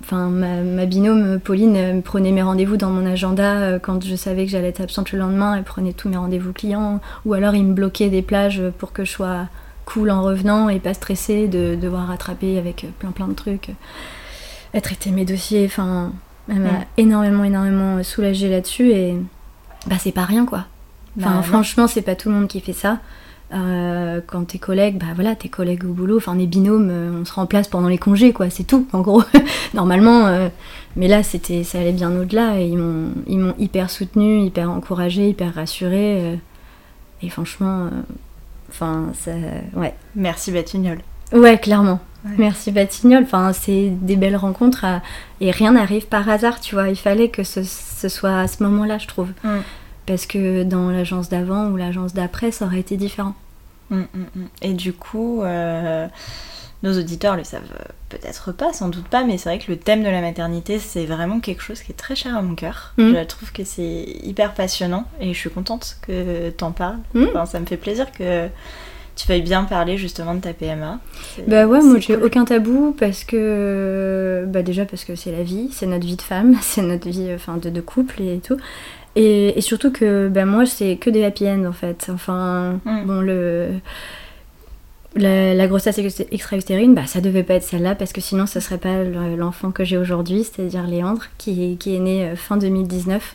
[0.00, 4.50] enfin ma, binôme Pauline prenait mes rendez-vous dans mon agenda euh, quand je savais que
[4.50, 7.00] j'allais être absente le lendemain elle prenait tous mes rendez-vous clients.
[7.24, 9.48] Ou alors il me bloquait des plages pour que je sois
[9.84, 13.70] cool en revenant et pas stressée de devoir rattraper avec plein plein de trucs.
[14.72, 16.12] Elle traitait mes dossiers enfin
[16.48, 19.16] elle m'a énormément énormément soulagée là-dessus et
[19.86, 20.66] bah c'est pas rien quoi.
[21.18, 22.98] Enfin bah, franchement c'est pas tout le monde qui fait ça
[23.54, 27.24] euh, quand tes collègues, bah voilà, tes collègues au boulot, enfin les binômes, euh, on
[27.24, 29.22] se remplace pendant les congés, quoi, c'est tout, en gros,
[29.74, 30.26] normalement.
[30.26, 30.48] Euh,
[30.96, 34.70] mais là, c'était, ça allait bien au-delà et ils m'ont, ils m'ont hyper soutenu, hyper
[34.70, 36.38] encouragé, hyper rassuré.
[37.22, 37.88] et franchement,
[38.68, 39.32] enfin, ça,
[39.76, 39.94] ouais.
[40.14, 40.98] Merci Batignol.
[41.32, 42.00] Ouais, clairement.
[42.36, 43.22] Merci Batignol.
[43.22, 44.84] Enfin, c'est des belles rencontres
[45.40, 46.88] et rien n'arrive par hasard, tu vois.
[46.88, 49.28] Il fallait que ce, soit à ce moment-là, je trouve.
[49.44, 49.58] Mm
[50.08, 53.34] parce que dans l'agence d'avant ou l'agence d'après, ça aurait été différent.
[53.90, 54.46] Mm, mm, mm.
[54.62, 56.08] Et du coup, euh,
[56.82, 57.62] nos auditeurs le savent
[58.08, 61.04] peut-être pas, sans doute pas, mais c'est vrai que le thème de la maternité, c'est
[61.04, 62.94] vraiment quelque chose qui est très cher à mon cœur.
[62.96, 66.98] Je trouve que c'est hyper passionnant et je suis contente que t'en parles.
[67.46, 68.48] ça me fait plaisir que
[69.14, 71.00] tu veuilles bien parler justement de ta PMA.
[71.48, 75.70] Bah ouais, moi j'ai aucun tabou parce que bah déjà parce que c'est la vie,
[75.72, 78.56] c'est notre vie de femme, c'est notre vie enfin de, de couple et tout.
[79.20, 82.08] Et, surtout que ben moi, c'est que des happy end en fait.
[82.08, 83.04] Enfin, mm.
[83.04, 83.70] bon, le.
[85.16, 85.98] la, grossesse
[86.30, 89.84] extra-utérine, bah, ça devait pas être celle-là parce que sinon ce serait pas l'enfant que
[89.84, 93.34] j'ai aujourd'hui, c'est-à-dire Léandre, qui, qui, est né fin 2019.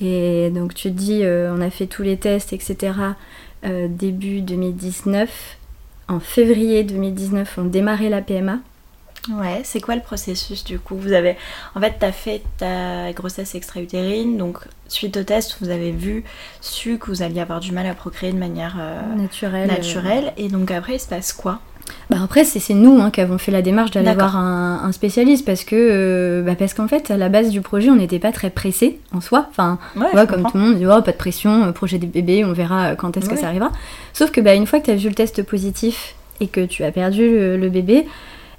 [0.00, 2.92] Et donc tu te dis, on a fait tous les tests, etc.
[3.88, 5.56] début 2019.
[6.08, 8.60] En février 2019, on démarrait la PMA.
[9.30, 10.96] Ouais, c'est quoi le processus du coup?
[10.96, 11.36] Vous avez,
[11.74, 14.58] en fait, tu as fait ta grossesse extra-utérine, donc
[14.88, 16.24] suite au test, vous avez vu,
[16.60, 19.68] su que vous alliez avoir du mal à procréer de manière euh, naturelle.
[19.68, 20.32] naturelle.
[20.36, 21.60] Et donc après, il se passe quoi?
[22.10, 25.62] Bah après, c'est nous hein, qui avons fait la démarche d'aller voir un, spécialiste parce
[25.62, 28.50] que euh, bah parce qu'en fait, à la base du projet, on n'était pas très
[28.50, 29.46] pressé en soi.
[29.50, 32.52] Enfin, comme tout le monde, dit oh, pas de pression, euh, projet des bébés, on
[32.52, 33.70] verra quand est-ce que ça arrivera.
[34.12, 36.82] Sauf que bah, une fois que tu as vu le test positif et que tu
[36.82, 38.06] as perdu le bébé,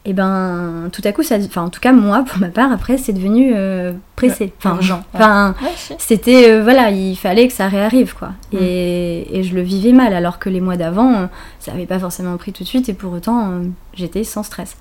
[0.08, 2.98] et ben tout à coup ça enfin en tout cas moi pour ma part après
[2.98, 4.54] c'est devenu euh, pressé.
[4.58, 5.54] Enfin urgent enfin
[6.00, 8.30] c'était euh, voilà il fallait que ça réarrive quoi.
[8.54, 8.58] Mm.
[8.60, 11.28] et, je le vivais mal alors que les mois d'avant
[11.60, 14.78] ça n'avait pas forcément pris tout de suite et pour autant euh, j'étais sans stress.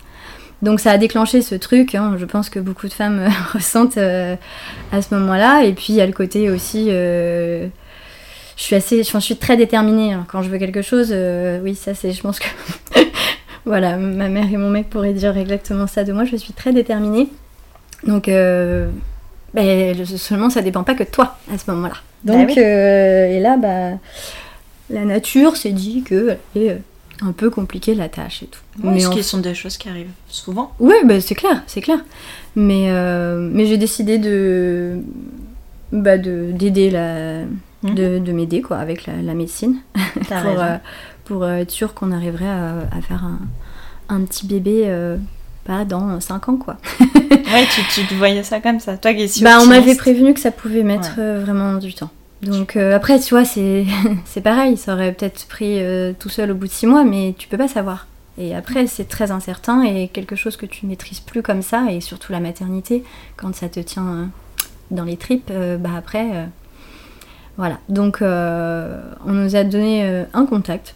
[0.62, 5.02] Donc ça a déclenché ce truc hein, je pense que beaucoup de femmes ressentent à
[5.02, 7.68] ce moment là et puis il y a le côté aussi je
[8.54, 10.24] suis assez je suis très déterminée hein.
[10.28, 11.12] quand je veux quelque chose
[11.64, 12.46] oui ça c'est je pense que
[13.66, 16.24] Voilà, ma mère et mon mec pourraient dire exactement ça de moi.
[16.24, 17.28] Je suis très déterminée.
[18.06, 18.88] Donc, euh,
[19.54, 21.96] ben, seulement, ça dépend pas que de toi à ce moment-là.
[22.22, 23.98] Bah Donc, euh, et là, bah,
[24.88, 26.76] la nature s'est dit que est euh,
[27.22, 28.60] un peu compliqué la tâche et tout.
[28.84, 30.72] mais ce qui sont des choses qui arrivent souvent.
[30.78, 31.98] Oui, bah, c'est clair, c'est clair.
[32.54, 32.88] Mais,
[33.50, 35.00] mais j'ai décidé de
[35.90, 37.42] bah, d'aider la
[37.82, 37.94] mmh.
[37.94, 39.78] de, m'aider quoi avec la, médecine
[40.28, 40.62] pour,
[41.26, 43.28] pour être sûr qu'on arriverait à, faire
[44.08, 45.18] un, petit bébé euh,
[45.64, 46.76] pas dans 5 ans quoi.
[47.00, 50.40] ouais, tu, tu, voyais ça comme ça, toi qui es Bah on m'avait prévenu que
[50.40, 52.10] ça pouvait mettre euh, vraiment du temps.
[52.42, 53.44] Donc euh, après tu vois
[54.24, 55.80] c'est pareil, ça aurait peut-être pris
[56.18, 58.06] tout seul au bout de 6 mois mais tu peux pas savoir.
[58.38, 62.00] Et après c'est très incertain et quelque chose que tu maîtrises plus comme ça et
[62.00, 63.02] surtout la maternité
[63.36, 64.28] quand ça te tient
[64.92, 66.48] dans les tripes, bah après
[67.56, 67.78] voilà.
[67.88, 70.94] Donc on nous a donné un contact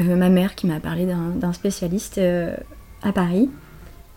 [0.00, 2.54] euh, ma mère qui m'a parlé d'un spécialiste euh,
[3.02, 3.48] à Paris.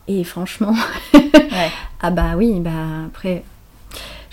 [0.07, 0.73] Et franchement,
[2.01, 2.69] ah bah oui, bah
[3.07, 3.43] après.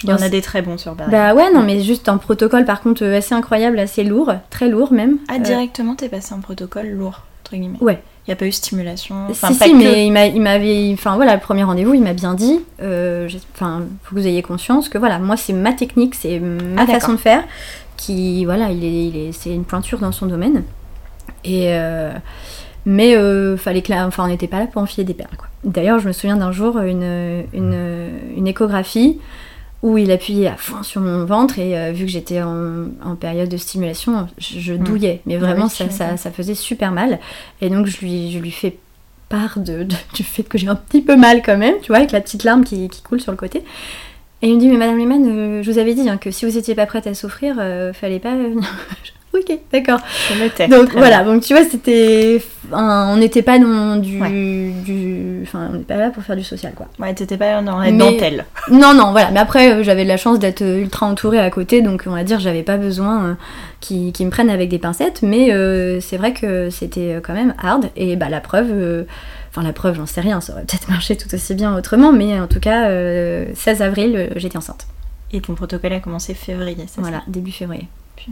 [0.03, 1.11] Il y en a des très bons sur Paris.
[1.11, 4.93] Bah ouais, non, mais juste un protocole par contre assez incroyable, assez lourd, très lourd
[4.93, 5.19] même.
[5.29, 7.79] Ah, euh, directement, t'es passé un protocole lourd, entre guillemets.
[7.81, 8.01] Ouais.
[8.27, 9.27] Il n'y a pas eu stimulation.
[9.31, 10.93] Enfin, si, si, mais il m'avait.
[10.93, 12.61] Enfin voilà, le premier rendez-vous, il m'a bien dit.
[12.79, 16.87] Enfin, faut que vous ayez conscience que voilà, moi, c'est ma technique, c'est ma ah,
[16.87, 17.45] façon de faire.
[17.97, 20.63] Qui, voilà, il est, il est, c'est une pointure dans son domaine.
[21.45, 22.13] Et, euh,
[22.85, 25.31] mais euh, fallait que enfin, on n'était pas là pour enfiler des perles.
[25.65, 29.19] D'ailleurs, je me souviens d'un jour, une, une, une, échographie
[29.83, 33.49] où il appuyait à fond sur mon ventre et euh, vu que j'étais en, période
[33.49, 34.79] de stimulation, je, mmh.
[34.79, 35.21] douillais.
[35.27, 37.19] Mais vraiment, ça, ça, ça, faisait super mal.
[37.61, 38.79] Et donc, je lui, je lui fais
[39.29, 42.13] part de, du fait que j'ai un petit peu mal quand même, tu vois, avec
[42.13, 43.63] la petite larme qui, qui coule sur le côté.
[44.41, 46.53] Et il me dit, mais Madame Lehmann, je vous avais dit hein, que si vous
[46.53, 47.57] n'étiez pas prête à souffrir,
[47.93, 48.37] fallait pas
[49.35, 50.01] ok, d'accord.
[50.69, 52.41] Donc voilà, donc tu vois, c'était.
[52.73, 55.43] on n'était pas dans du.
[55.43, 56.87] Enfin, on n'est pas là pour faire du social, quoi.
[56.99, 58.47] Ouais, t'étais pas dans la dentelle.
[58.71, 59.31] Non, non, voilà.
[59.31, 62.11] Mais après, euh, j'avais de la chance d'être euh, ultra entourée à côté, donc on
[62.11, 63.35] va dire, j'avais pas besoin euh,
[63.81, 65.49] qu'ils me prennent avec des pincettes, mais
[66.01, 67.91] c'est vrai que c'était quand même hard.
[67.97, 69.07] Et bah, la preuve.
[69.51, 72.39] Enfin, la preuve, j'en sais rien, ça aurait peut-être marché tout aussi bien autrement, mais
[72.39, 72.91] en tout cas,
[73.55, 74.87] 16 avril, j'étais enceinte.
[75.33, 77.89] Et ton protocole a commencé février, c'est Voilà, début février.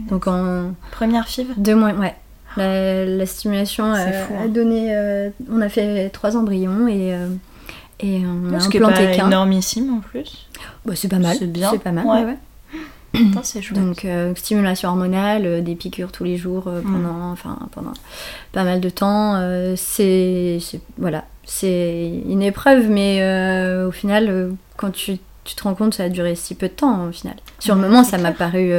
[0.09, 1.53] Donc en première FIV?
[1.57, 2.15] Deux mois, ouais.
[2.57, 4.47] La, stimulation a, hein.
[4.47, 4.95] donné.
[4.95, 7.27] Euh, on a fait trois embryons et, euh,
[7.99, 9.27] et on a implanté qu'un.
[9.27, 10.47] énormissime en plus.
[10.85, 11.37] Bah, c'est pas mal.
[11.37, 11.69] C'est bien.
[11.71, 12.37] C'est pas mal, ouais.
[13.43, 13.79] c'est chouette.
[13.79, 16.81] Donc euh, stimulation hormonale, des piqûres tous les jours mm.
[16.81, 17.93] pendant, enfin, pendant
[18.51, 19.39] pas mal de temps.
[19.75, 20.59] c'est
[20.97, 23.21] voilà, c'est une épreuve, mais
[23.85, 27.07] au final, quand tu, tu, te rends compte, ça a duré si peu de temps
[27.07, 27.35] au final.
[27.59, 28.71] Sur le moment, ça m'a paru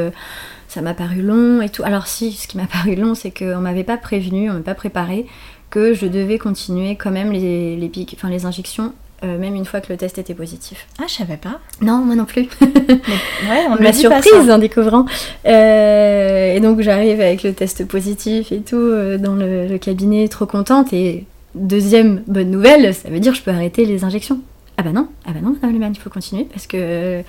[0.69, 1.83] ça m'a paru long et tout.
[1.83, 4.75] Alors si, ce qui m'a paru long, c'est qu'on m'avait pas prévenu, on m'avait pas
[4.75, 5.25] préparé
[5.69, 9.65] que je devais continuer quand même les, les, pics, enfin, les injections euh, même une
[9.65, 10.87] fois que le test était positif.
[10.97, 11.59] Ah, je savais pas.
[11.81, 12.43] Non, moi non plus.
[12.61, 15.05] ouais, on m'a surprise en découvrant.
[15.45, 20.45] Euh, et donc j'arrive avec le test positif et tout euh, dans le, cabinet, trop
[20.45, 20.93] contente.
[20.93, 24.39] Et deuxième bonne nouvelle, ça veut dire que je peux arrêter les injections.
[24.79, 27.21] Ah bah non, ah bah non, Madame Leman, il faut continuer parce que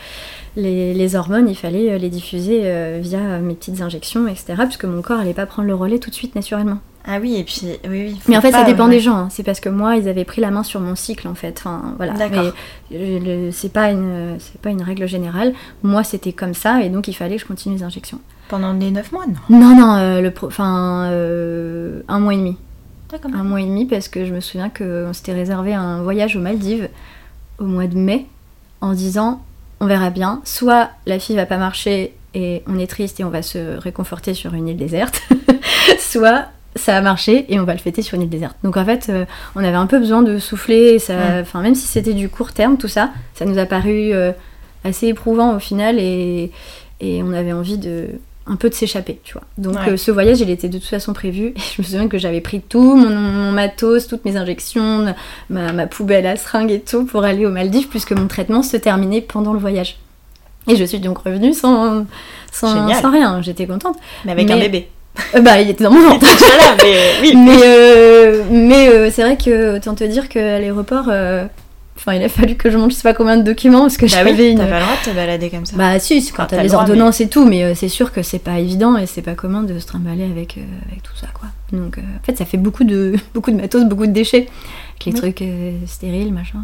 [0.55, 4.55] les, hormones, il fallait euh, les diffuser euh, via mes petites injections, etc.
[4.67, 6.79] Puisque mon corps n'allait pas prendre le relais tout de suite naturellement.
[7.05, 8.21] Ah oui, et puis oui, oui.
[8.29, 9.17] Mais en fait, ça dépend des gens.
[9.17, 9.29] Hein.
[9.33, 11.57] C'est parce que moi, ils avaient pris la main sur mon cycle, en fait.
[11.59, 12.13] Enfin, voilà.
[12.13, 12.53] D'accord.
[12.93, 15.53] c'est pas une, c'est pas une règle générale.
[15.83, 18.21] Moi, c'était comme ça, et donc il fallait que je continue les injections.
[18.49, 19.59] Pendant les 9 mois, non?
[19.59, 21.11] Non, non, euh, le, enfin,
[22.07, 22.57] un mois et demi.
[23.35, 26.41] un mois et demi, parce que je me souviens qu'on s'était réservé un voyage aux
[26.41, 26.89] Maldives
[27.61, 28.27] au mois de mai
[28.81, 29.43] en disant
[29.81, 33.31] on verra bien, soit la fille va pas marcher et on est triste et on
[33.31, 35.23] va se réconforter sur une île déserte,
[35.99, 36.47] soit
[36.77, 38.57] ça a marché et on va le fêter sur une île déserte.
[38.63, 39.25] Donc en fait, euh,
[39.57, 42.77] on avait un peu besoin de souffler, ça, enfin même si c'était du court terme,
[42.77, 44.33] tout ça, ça nous a paru euh,
[44.85, 46.53] assez éprouvant au final et,
[47.01, 48.09] et on avait envie de
[48.51, 49.45] un peu de s'échapper, tu vois.
[49.59, 51.49] Donc euh, ce voyage, il était de toute façon prévu.
[51.49, 55.15] Et je me souviens que j'avais pris tout, mon, matos, toutes mes injections,
[55.49, 59.21] ma, poubelle à seringue et tout pour aller aux Maldives, puisque mon traitement se terminait
[59.21, 59.99] pendant le voyage.
[60.69, 62.05] Et je suis donc revenue sans,
[62.53, 63.97] sans, rien, j'étais contente.
[64.25, 64.89] Mais avec un bébé.
[65.35, 66.27] Euh, bah, il était dans mon ventre.
[66.83, 67.35] mais oui.
[67.37, 71.09] Mais, euh, mais c'est vrai que autant te dire qu'à l'aéroport,
[72.01, 74.07] Enfin, il a fallu que je monte je sais pas combien de documents parce que
[74.07, 74.59] bah j'avais oui, une.
[74.59, 75.77] T'as pas le droit de te balader comme ça.
[75.77, 78.59] Bah si, quand t'as les ordonnances et tout, mais euh, c'est sûr que c'est pas
[78.59, 81.49] évident et c'est pas commun de se trimballer avec, euh, avec tout ça quoi.
[81.73, 84.49] Donc euh, en fait, ça fait beaucoup de beaucoup de matos, beaucoup de déchets,
[84.93, 85.45] avec les trucs
[85.87, 86.61] stériles, machin.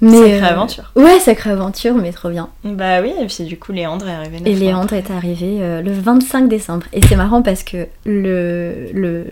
[0.00, 0.92] Mais, sacrée aventure.
[0.96, 2.48] Ouais, sacrée aventure, mais trop bien.
[2.64, 4.38] Bah oui, et puis du coup, Léandre est arrivé.
[4.44, 6.84] Et Léandre est arrivé le 25 décembre.
[6.92, 9.24] Et c'est marrant parce que le, le,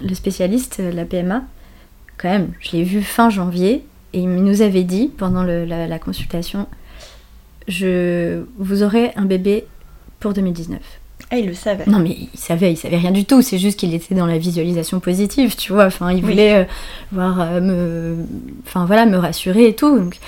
[0.00, 1.42] le spécialiste, la PMA,
[2.18, 6.66] quand même, je l'ai vu fin janvier et il nous avait dit pendant la, consultation
[7.68, 9.64] je vous aurez un bébé
[10.20, 10.80] pour 2019.
[11.30, 11.84] Ah, il le savait.
[11.86, 13.40] Non, mais il savait, il savait rien du tout.
[13.40, 15.86] C'est juste qu'il était dans la visualisation positive, tu vois.
[15.86, 16.64] Enfin, il voulait euh,
[17.10, 18.16] voir euh, me,
[18.66, 19.96] enfin voilà, me rassurer et tout.
[19.96, 20.18] Donc,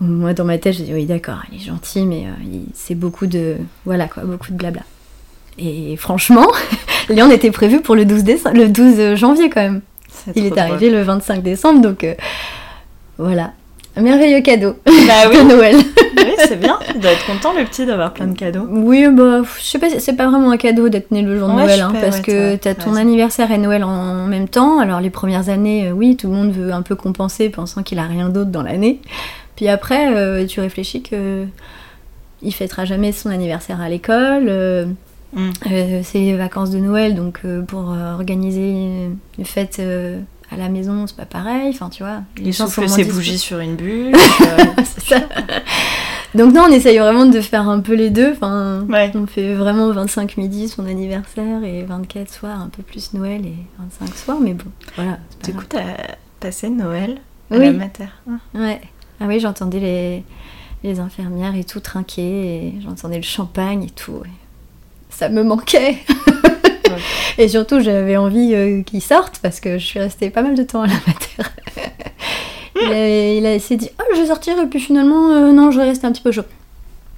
[0.00, 3.26] moi, dans ma tête, je dis oui, d'accord, il est gentil, mais euh, c'est beaucoup
[3.26, 4.82] de, voilà quoi, beaucoup de blabla.
[5.58, 6.48] Et franchement,
[7.08, 9.80] Léon était prévu pour le 12, le 12 janvier quand même.
[10.34, 12.04] il est arrivé le 25 décembre, donc
[13.18, 13.52] voilà.
[13.98, 14.92] Un merveilleux cadeau bah
[15.32, 15.76] de Noël.
[15.76, 16.78] oui, c'est bien.
[16.94, 18.66] Il doit être content, le petit, d'avoir plein de cadeaux.
[18.68, 21.54] Oui, bah, je sais pas, c'est pas vraiment un cadeau d'être né le jour de
[21.54, 24.80] Noël, hein, parce que t'as ton anniversaire et Noël en même temps.
[24.80, 27.98] Alors, les premières années, euh, oui, tout le monde veut un peu compenser, pensant qu'il
[27.98, 29.00] a rien d'autre dans l'année.
[29.56, 31.46] Puis après, euh, tu réfléchis que
[32.42, 34.46] il fêtera jamais son anniversaire à l'école.
[34.48, 34.84] Euh,
[35.32, 35.50] mm.
[36.02, 39.80] c'est les vacances de Noël, donc pour organiser une fête
[40.50, 41.70] à la maison, c'est pas pareil.
[41.70, 42.22] Enfin, tu vois.
[42.38, 44.14] Les gens font ses bougies sur une bûche.
[45.12, 45.18] Euh,
[46.34, 48.32] Donc, non, on essaye vraiment de faire un peu les deux.
[48.32, 53.44] Enfin, on fait vraiment 25 midi son anniversaire et 24 soirs, un peu plus Noël
[53.46, 53.56] et
[54.00, 55.18] 25 soirs, mais bon, voilà.
[55.44, 55.96] Du coup, t'as
[56.40, 57.18] passé Noël
[57.50, 58.04] à la mater.
[58.28, 58.32] Ah.
[58.54, 58.80] Ouais.
[59.20, 60.24] Ah oui, j'entendais les,
[60.84, 62.22] les infirmières et tout trinquer,
[62.66, 64.20] et j'entendais le champagne et tout.
[65.08, 65.98] Ça me manquait.
[67.38, 70.62] Et surtout, j'avais envie euh, qu'il sorte parce que je suis restée pas mal de
[70.62, 73.36] temps à la mater.
[73.36, 75.86] il, a, s'est dit Oh, je vais sortir, et puis finalement, euh, non, je vais
[75.86, 76.44] rester un petit peu chaud.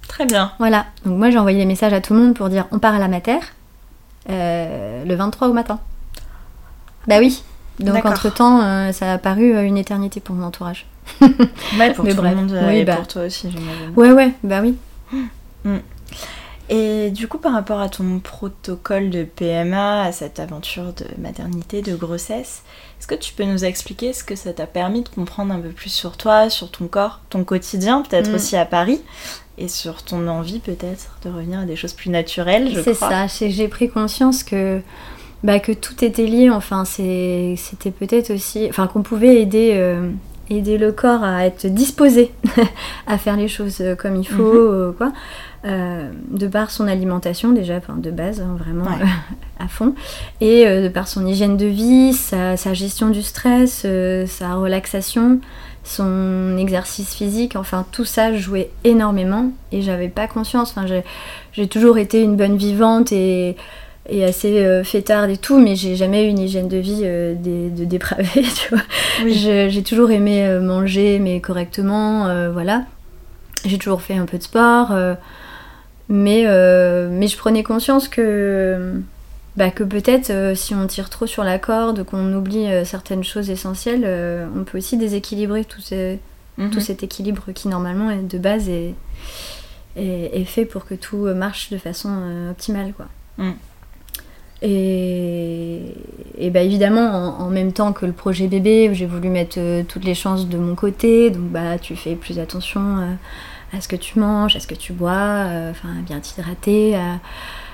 [0.09, 0.53] Très bien.
[0.59, 0.87] Voilà.
[1.05, 2.99] Donc, moi, j'ai envoyé des messages à tout le monde pour dire On part à
[2.99, 3.39] la mater
[4.31, 5.79] euh, le 23 au matin.
[7.07, 7.43] Bah oui.
[7.79, 10.87] Donc, entre-temps, ça a paru une éternité pour mon entourage.
[11.79, 12.97] ouais, pour tout le monde et bah.
[12.97, 13.93] pour toi aussi, j'imagine.
[13.97, 14.77] Ouais, ouais, bah oui.
[15.65, 15.79] Mm.
[16.71, 21.81] Et du coup, par rapport à ton protocole de PMA, à cette aventure de maternité,
[21.81, 22.63] de grossesse,
[22.99, 25.71] est-ce que tu peux nous expliquer ce que ça t'a permis de comprendre un peu
[25.71, 28.35] plus sur toi, sur ton corps, ton quotidien, peut-être mm.
[28.35, 29.01] aussi à Paris,
[29.57, 33.27] et sur ton envie peut-être de revenir à des choses plus naturelles, je C'est ça,
[33.27, 34.81] j'ai pris conscience que,
[35.43, 39.73] bah, que tout était lié, enfin c'était peut-être aussi, enfin qu'on pouvait aider...
[39.75, 40.11] Euh,
[40.51, 42.33] aider le corps à être disposé
[43.07, 44.71] à faire les choses euh, comme il faut, mhm.
[44.71, 45.13] euh, quoi.
[45.65, 48.87] Euh, de par son alimentation déjà, de base, hein, vraiment
[49.59, 49.95] à fond,
[50.41, 53.85] et de par son hygiène de vie, sa, gestion du stress,
[54.27, 55.41] sa relaxation,
[55.83, 60.75] son exercice physique, enfin tout ça jouait énormément et j'avais pas conscience.
[60.77, 60.87] Enfin,
[61.53, 63.57] j'ai toujours été une bonne vivante et
[64.09, 67.35] et assez euh, fêtarde et tout, mais j'ai jamais eu une hygiène de vie euh,
[67.35, 68.83] de, dépravée, tu vois.
[69.27, 72.85] J'ai toujours aimé euh, manger, mais correctement, voilà.
[73.65, 74.95] J'ai toujours fait un peu de sport,
[76.09, 76.45] mais,
[77.11, 79.01] mais je prenais conscience que,
[79.57, 84.07] bah, que peut-être si on tire trop sur la corde, qu'on oublie certaines choses essentielles,
[84.57, 86.81] on peut aussi déséquilibrer tout, tout mhm.
[86.81, 88.95] cet équilibre qui normalement est de base est,
[89.97, 92.11] est, fait pour que tout marche de façon
[92.51, 93.07] optimale, quoi.
[93.39, 93.53] Mm.
[94.61, 95.95] Et,
[96.37, 100.05] et bah évidemment, en, même temps que le projet bébé, j'ai voulu mettre euh, toutes
[100.05, 101.31] les chances de mon côté.
[101.31, 103.15] Donc bah tu fais plus attention euh,
[103.77, 107.19] à ce que tu manges, à ce que tu bois, euh, enfin bien t'hydrater, à,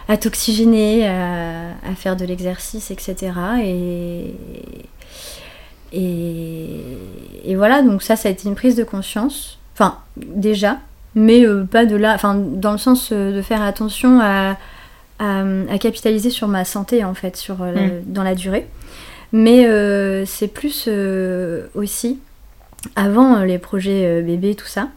[0.08, 3.32] à t'oxygéner, à, à, faire de l'exercice, etc.
[3.62, 4.34] Et,
[5.92, 6.80] et,
[7.44, 9.58] et, voilà, donc ça, ça a été une prise de conscience.
[9.74, 10.78] Enfin, déjà,
[11.14, 14.56] mais pas de là, enfin dans le sens de faire attention à
[15.18, 18.02] à, capitaliser sur ma santé en fait, sur, euh, mm.
[18.06, 18.66] dans la durée.
[19.32, 22.18] Mais euh, c'est plus euh, aussi,
[22.94, 24.88] avant euh, les projets bébés, tout ça,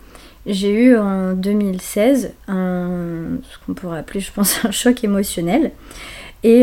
[0.48, 5.72] j'ai eu en 2016 un, ce qu'on pourrait appeler, je pense, un choc émotionnel.
[6.44, 6.62] Et,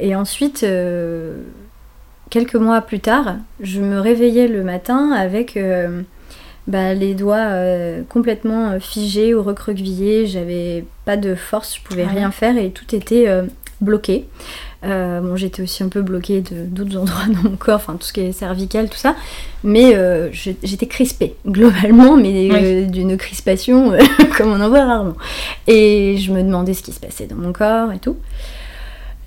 [0.00, 0.64] et ensuite,
[2.28, 5.58] quelques mois plus tard, je me réveillais le matin avec
[6.68, 7.48] bah, les doigts
[8.08, 10.26] complètement figés ou recroquevillés.
[10.26, 12.18] J'avais pas de force, je pouvais Ah ouais.
[12.20, 13.26] rien faire et tout était
[13.80, 14.26] bloqué.
[14.82, 18.06] Euh, bon, j'étais aussi un peu bloquée de d'autres endroits dans mon corps, enfin tout
[18.06, 19.14] ce qui est cervical, tout ça.
[19.62, 23.92] Mais euh, je- j'étais crispée, globalement, mais euh, d'une crispation
[24.38, 25.16] comme on en voit rarement.
[25.66, 28.16] Et je me demandais ce qui se passait dans mon corps et tout.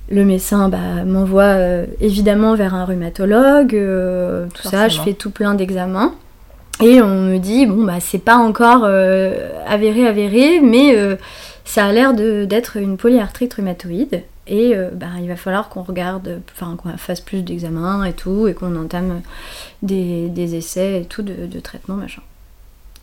[0.09, 1.55] Le médecin bah, m'envoie
[2.01, 3.69] évidemment vers un rhumatologue,
[4.53, 6.13] tout ça, je fais tout plein d'examens.
[6.83, 10.95] Et on me dit, bon, bah, c'est pas encore avéré, avéré, mais
[11.63, 14.23] ça a l'air de- d'être une polyarthrite rhumatoïde.
[14.45, 18.47] Et euh, bah, il va falloir qu'on regarde, enfin qu'on fasse plus d'examens et tout,
[18.47, 19.21] et qu'on entame
[19.81, 22.21] des, des essais et tout de, de traitement, machin.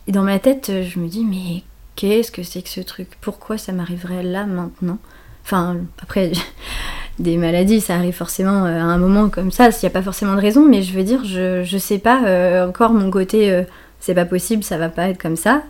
[0.07, 1.63] Et dans ma tête, je me dis, mais
[1.95, 3.09] qu'est-ce que c'est que ce truc?
[3.21, 4.99] Pourquoi ça m'arriverait là maintenant?
[5.43, 6.31] Enfin, après,
[7.19, 10.03] des maladies, ça arrive forcément euh, à un moment comme ça, s'il n'y a pas
[10.03, 13.51] forcément de raison, mais je veux dire, je, je sais pas, euh, encore mon côté,
[13.51, 13.63] euh,
[13.99, 15.63] c'est pas possible, ça va pas être comme ça.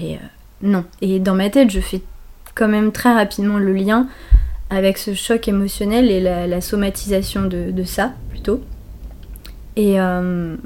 [0.00, 0.16] Euh,
[0.62, 0.84] non.
[1.00, 2.02] Et dans ma tête, je fais
[2.54, 4.08] quand même très rapidement le lien
[4.70, 8.60] avec ce choc émotionnel et la, somatisation de, ça, plutôt.
[9.76, 10.56] Et, euh,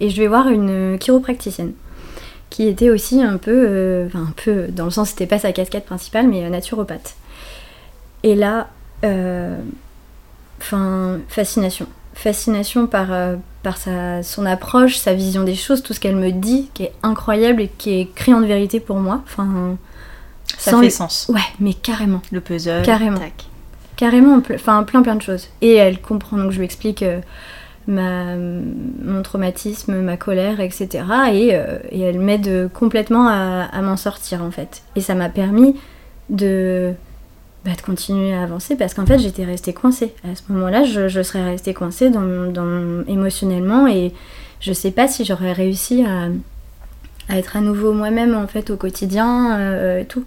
[0.00, 1.72] et je vais voir une chiropracticienne
[2.50, 5.52] qui était aussi un peu, euh, enfin un peu, dans le sens c'était pas sa
[5.52, 7.14] casquette principale, mais euh, naturopathe.
[8.24, 8.68] Et là,
[10.60, 11.86] enfin, fascination.
[12.12, 13.08] Fascination par,
[13.62, 16.92] par sa, son approche, sa vision des choses, tout ce qu'elle me dit, qui est
[17.02, 19.22] incroyable et qui est criant de vérité pour moi.
[19.24, 19.78] Enfin,
[20.58, 21.26] Ça sans fait le- sens.
[21.32, 22.20] ouais, mais carrément.
[22.32, 22.82] Le puzzle.
[22.82, 23.18] Carrément.
[23.18, 23.46] tac.
[23.96, 25.48] Carrément, enfin plein plein de choses.
[25.60, 27.20] Et elle comprend, donc je lui explique euh,
[27.86, 30.88] ma, mon traumatisme, ma colère, etc.
[31.32, 34.82] Et, euh, et elle m'aide complètement à, à m'en sortir en fait.
[34.96, 35.76] Et ça m'a permis
[36.30, 36.92] de,
[37.64, 40.14] bah, de continuer à avancer parce qu'en fait j'étais restée coincée.
[40.24, 44.12] À ce moment-là, je, je serais restée coincée dans, dans émotionnellement et
[44.60, 46.28] je sais pas si j'aurais réussi à,
[47.30, 50.24] à être à nouveau moi-même en fait au quotidien euh, et tout.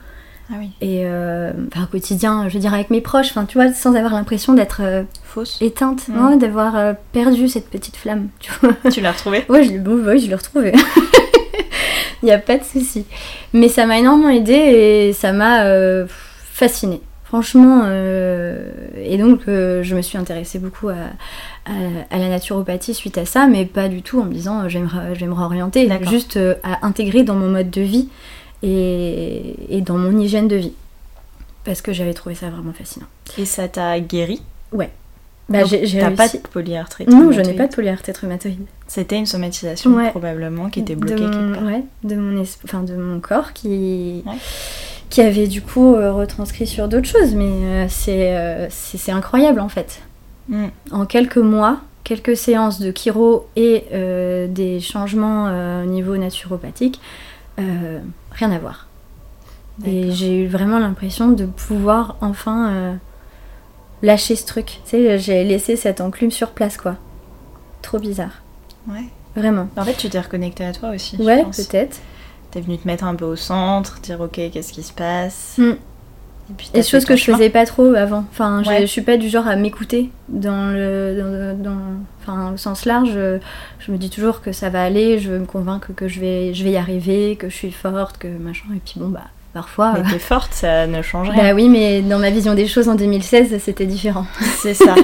[0.52, 0.72] Ah oui.
[0.82, 3.96] Et euh, enfin, au quotidien, je veux dire avec mes proches, enfin tu vois, sans
[3.96, 5.58] avoir l'impression d'être euh, Fausse.
[5.62, 6.14] éteinte, Mm.
[6.16, 8.74] non, d'avoir perdu cette petite flamme, tu vois.
[8.92, 9.46] tu l'as retrouvée?
[9.50, 10.74] Ouais, je, l'ai- bon, ouais, je l'ai retrouvée.
[12.24, 13.06] Il n'y a pas de souci.
[13.54, 15.66] Mais ça m'a énormément aidée et ça m'a
[16.52, 17.02] fascinée.
[17.34, 20.94] Franchement, euh, et donc euh, je me suis intéressée beaucoup à,
[21.66, 21.72] à-
[22.12, 25.16] à la naturopathie suite à ça, mais pas du tout en me disant euh, j'aimerais,
[25.88, 26.12] D'accord.
[26.12, 28.08] juste à intégrer dans mon mode de vie
[28.62, 30.74] et, et dans mon hygiène de vie.
[31.64, 33.08] Parce que j'avais trouvé ça vraiment fascinant.
[33.40, 34.42] Et ça t'a guéri?
[35.50, 38.66] Bah, j'ai, j'ai T'as pas de polyarthrite Non, je n'ai pas de polyarthrite rhumatoïde.
[38.88, 40.10] C'était une somatisation Ouais.
[40.12, 41.64] probablement qui était de bloquée quelque part.
[41.64, 44.34] ouais, de mon, es- enfin, de mon corps qui, Ouais.
[45.14, 47.36] Qui avait du coup euh, retranscrit sur d'autres choses.
[47.36, 50.02] Mais euh, c'est, euh, c'est, c'est incroyable en fait.
[50.50, 50.66] Mm.
[50.92, 57.00] En quelques mois, quelques séances de chiro et euh, des changements euh, au niveau naturopathique,
[57.60, 58.00] euh,
[58.32, 58.88] rien à voir.
[59.86, 62.98] Et j'ai eu vraiment l'impression de pouvoir enfin
[64.04, 64.82] lâcher ce truc.
[64.86, 66.96] Tu sais, j'ai laissé cette enclume sur place quoi.
[67.82, 68.44] Trop bizarre.
[68.88, 69.06] Ouais.
[69.36, 69.68] Vraiment.
[69.76, 71.18] En fait, tu t'es reconnecté à toi aussi.
[71.18, 72.02] je Ouais, peut-être.
[72.54, 75.56] T'es venu te mettre un peu au centre, dire ok, qu'est-ce qui se passe.
[75.58, 75.72] Mm.
[76.50, 78.26] Et puis Et chose que je faisais pas trop avant.
[78.32, 78.82] Enfin, je- Ouais.
[78.82, 81.80] je suis pas du genre à m'écouter dans le, dans, dans-
[82.22, 83.10] enfin, au sens large.
[83.14, 83.40] Je,
[83.80, 85.20] je me dis toujours que ça va aller.
[85.20, 88.18] Je veux me convaincre que je vais, je vais y arriver, que je suis forte,
[88.18, 88.66] que machin.
[88.76, 89.22] Et puis bon, bah,
[89.54, 89.94] parfois.
[89.94, 91.42] Mais euh, t'es forte, ça ne change rien.
[91.44, 94.26] bah oui, mais dans ma vision des choses en 2016, c'était différent.
[94.58, 94.96] C'est ça.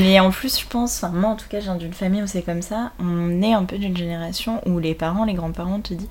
[0.00, 2.26] Mais en plus, je pense, enfin, moi en tout cas, je viens d'une famille où
[2.28, 2.92] c'est comme ça.
[3.00, 6.08] On est un peu d'une génération où les parents, les grands-parents te disent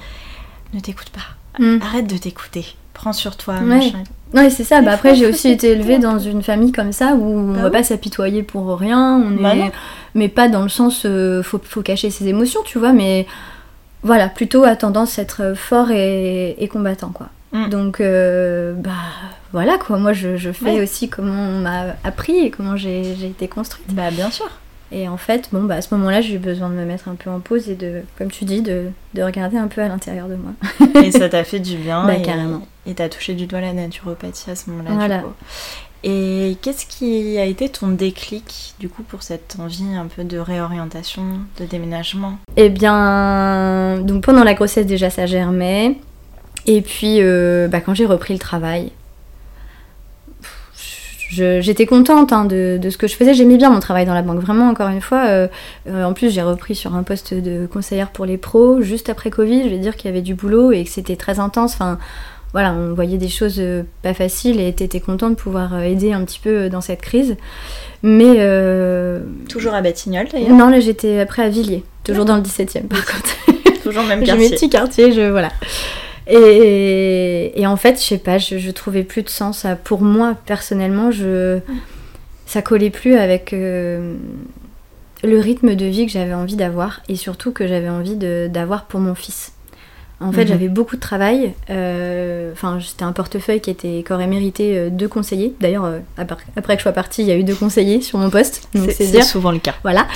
[0.74, 1.80] ne t'écoute pas, Mm.
[1.84, 3.62] arrête de t'écouter, prends sur toi, Ouais.
[3.62, 4.04] machin.
[4.50, 4.82] C'est ça.
[4.82, 7.60] Bah, après, j'ai aussi été élevée un dans une famille comme ça où on Bah
[7.60, 7.72] va oui.
[7.72, 9.18] pas s'apitoyer pour rien.
[9.24, 9.60] On Bah est...
[9.60, 9.72] non.
[10.16, 13.28] Mais pas dans le sens euh, faut, faut cacher ses émotions, tu vois, mais
[14.02, 17.28] voilà, plutôt à tendance à être fort et, et combattant, quoi.
[17.52, 17.70] Mm.
[17.70, 18.90] Donc, euh, bah
[19.52, 20.00] voilà, quoi.
[20.00, 20.82] Moi, je, je fais Ouais.
[20.82, 23.94] aussi comment on m'a appris et comment j'ai j'ai été construite.
[23.94, 24.50] Bah bien sûr.
[24.96, 27.16] Et en fait, bon, bah à ce moment-là, j'ai eu besoin de me mettre un
[27.16, 30.28] peu en pause et de, comme tu dis, de, de regarder un peu à l'intérieur
[30.28, 30.52] de moi.
[31.04, 32.04] Et ça t'a fait du bien.
[32.08, 32.62] Bah, et, carrément.
[32.86, 34.90] Et t'as touché du doigt la naturopathie à ce moment-là.
[34.92, 35.20] du Voilà.
[35.20, 35.34] coup.
[36.04, 40.38] Et qu'est-ce qui a été ton déclic, du coup, pour cette envie un peu de
[40.38, 41.24] réorientation,
[41.60, 42.38] de déménagement?
[42.58, 45.98] Eh bien, donc pendant la grossesse déjà ça germait.
[46.68, 48.92] Et puis euh, bah, quand j'ai repris le travail,
[51.34, 53.34] j'étais contente hein, de, de, ce que je faisais.
[53.34, 54.40] J'aimais bien mon travail dans la banque.
[54.40, 55.26] Vraiment, encore une fois.
[55.26, 55.48] Euh,
[55.88, 59.30] euh, en plus, j'ai repris sur un poste de conseillère pour les pros juste après
[59.30, 59.64] Covid.
[59.64, 61.74] Je vais dire qu'il y avait du boulot et que c'était très intense.
[61.74, 61.98] Enfin,
[62.54, 66.24] voilà, on voyait des choses euh, pas faciles et t'étais contente de pouvoir aider un
[66.24, 67.36] petit peu dans cette crise.
[68.04, 68.36] Mais.
[69.50, 71.84] Toujours à Batignolles d'ailleurs Non, là j'étais après à Villiers.
[72.04, 73.82] Toujours dans le 17 e par contre.
[73.84, 74.44] Toujours le même quartier.
[74.44, 75.30] J'ai mes petits quartiers, je.
[75.30, 75.50] Voilà.
[76.28, 79.66] Et, en fait, je sais pas, je, trouvais plus de sens.
[79.84, 81.60] pour moi, personnellement, je,
[82.46, 84.16] ça collait plus avec euh,
[85.24, 89.00] le rythme de vie que j'avais envie d'avoir et surtout que j'avais envie d'avoir pour
[89.00, 89.54] mon fils.
[90.20, 90.48] En fait, mhm.
[90.48, 91.54] j'avais beaucoup de travail.
[91.70, 95.54] Euh, enfin, c'était un portefeuille qui était qu'aurait mérité euh, deux conseillers.
[95.60, 98.70] D'ailleurs, après que je sois partie, il y a eu deux conseillers sur mon poste.
[98.92, 99.74] C'est souvent le cas.
[99.82, 100.08] Voilà.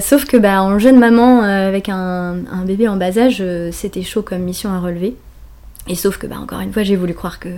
[0.00, 3.42] sauf que, bah, en jeune maman avec un, un bébé en bas âge,
[3.72, 5.16] c'était chaud comme mission à relever.
[5.88, 7.50] Et sauf que, bah, encore une fois, j'ai voulu croire que,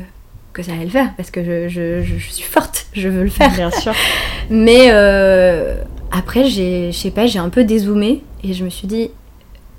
[0.52, 3.30] que ça allait le faire, parce que je, je, je, suis forte, je veux le
[3.30, 3.52] faire.
[3.52, 3.92] Bien sûr.
[4.50, 5.76] Mais euh,
[6.10, 9.10] après, je sais pas, j'ai un peu dézoomé et je me suis dit,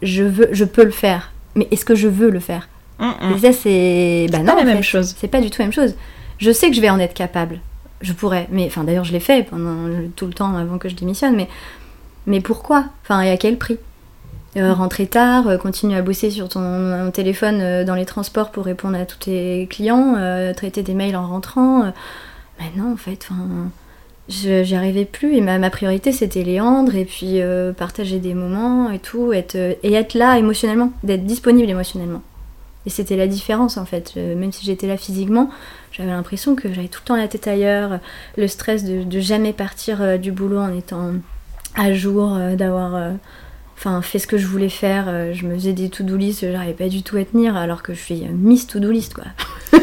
[0.02, 2.70] je, veux, je peux le faire, mais est-ce que je veux le faire?
[3.00, 4.28] Et ça, c'est.
[4.32, 5.16] Bah, non, pas la même chose.
[5.18, 5.96] C'est pas du tout la même chose.
[6.40, 7.60] Je sais que je vais en être capable.
[8.02, 8.48] Je pourrais.
[8.52, 11.36] Mais enfin, d'ailleurs, je l'ai fait pendant tout le temps avant que je démissionne.
[11.36, 11.48] Mais,
[12.26, 12.86] mais pourquoi?
[13.04, 13.78] Enfin, et à quel prix?
[14.56, 18.66] Euh, rentrer tard, euh, continuer à bosser sur ton téléphone euh, dans les transports pour
[18.66, 20.16] répondre à tous tes clients,
[20.56, 21.92] traiter des mails en rentrant.
[22.60, 23.30] Maintenant, en fait,
[24.30, 27.40] j'y arrivais plus et ma, priorité c'était Léandre et puis
[27.78, 32.22] partager des moments et tout, être, et être là émotionnellement, d'être disponible émotionnellement.
[32.86, 34.16] Et c'était la différence en fait.
[34.16, 35.50] même si j'étais là physiquement,
[35.92, 38.00] j'avais l'impression que j'avais tout le temps la tête ailleurs,
[38.38, 41.12] le stress de, de jamais partir du boulot en étant
[41.76, 43.12] à jour, d'avoir
[43.78, 45.06] enfin fait ce que je voulais faire.
[45.08, 47.94] Euh, je me faisais des to-do list, j'arrivais pas du tout à tenir, alors que
[47.94, 49.26] je suis Miss to-do list quoi.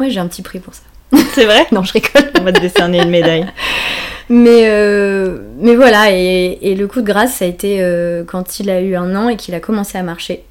[0.00, 0.82] ouais, j'ai un petit prix pour ça.
[1.34, 1.66] C'est vrai?
[1.72, 2.30] Non, je rigole.
[2.38, 3.46] On va te décerner une médaille.
[4.28, 8.70] Mais, euh, mais voilà, et, le coup de grâce, ça a été euh, quand il
[8.70, 10.42] a eu un an et qu'il a commencé à marcher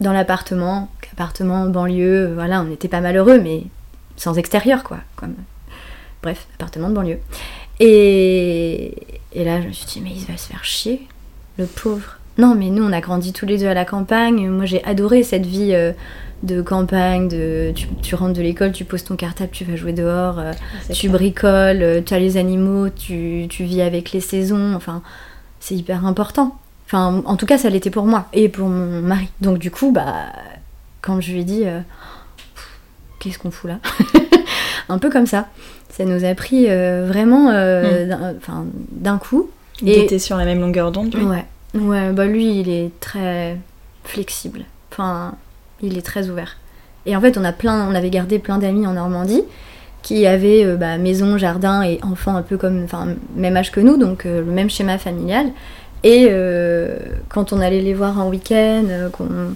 [0.00, 3.64] dans l'appartement, appartement, banlieue, voilà, on n'était pas malheureux, mais
[4.16, 5.00] sans extérieur, quoi.
[5.16, 5.34] Comme...
[6.22, 7.18] Bref, appartement de banlieue.
[7.78, 8.94] Et,
[9.34, 11.02] et là, je me suis dit, mais il va se faire chier
[11.62, 12.18] le pauvre.
[12.38, 14.48] Non, mais nous, on a grandi tous les deux à la campagne.
[14.48, 15.92] Moi, j'ai adoré cette vie euh,
[16.42, 17.28] de campagne.
[17.28, 20.92] De, tu, rentres de l'école, tu poses ton cartable, tu vas jouer dehors, euh, ah,
[20.92, 24.74] tu bricoles, euh, tu as les animaux, tu, vis avec les saisons.
[24.74, 25.02] Enfin,
[25.60, 26.58] c'est hyper important.
[26.86, 29.28] Enfin, en tout cas, ça l'était pour moi et pour mon mari.
[29.40, 30.26] Donc, du coup, bah,
[31.00, 31.64] quand je lui ai dit,
[33.18, 33.78] qu'est-ce qu'on fout là
[34.88, 35.48] Un peu comme ça.
[35.90, 38.34] Ça nous a pris vraiment hmm.
[38.90, 39.50] d'un coup.
[39.84, 41.44] Et était sur la même longueur d'onde, lui Ouais.
[41.74, 43.56] Ouais, bah lui, il est très
[44.04, 44.64] flexible.
[44.90, 45.34] Enfin,
[45.80, 46.58] il est très ouvert.
[47.06, 49.42] Et en fait, on, a plein, on avait gardé plein d'amis en Normandie
[50.02, 53.80] qui avaient euh, bah, maison, jardin et enfants un peu comme, enfin, même âge que
[53.80, 55.46] nous, donc euh, le même schéma familial.
[56.04, 56.96] Et euh,
[57.28, 59.54] quand on allait les voir un week-end, qu'on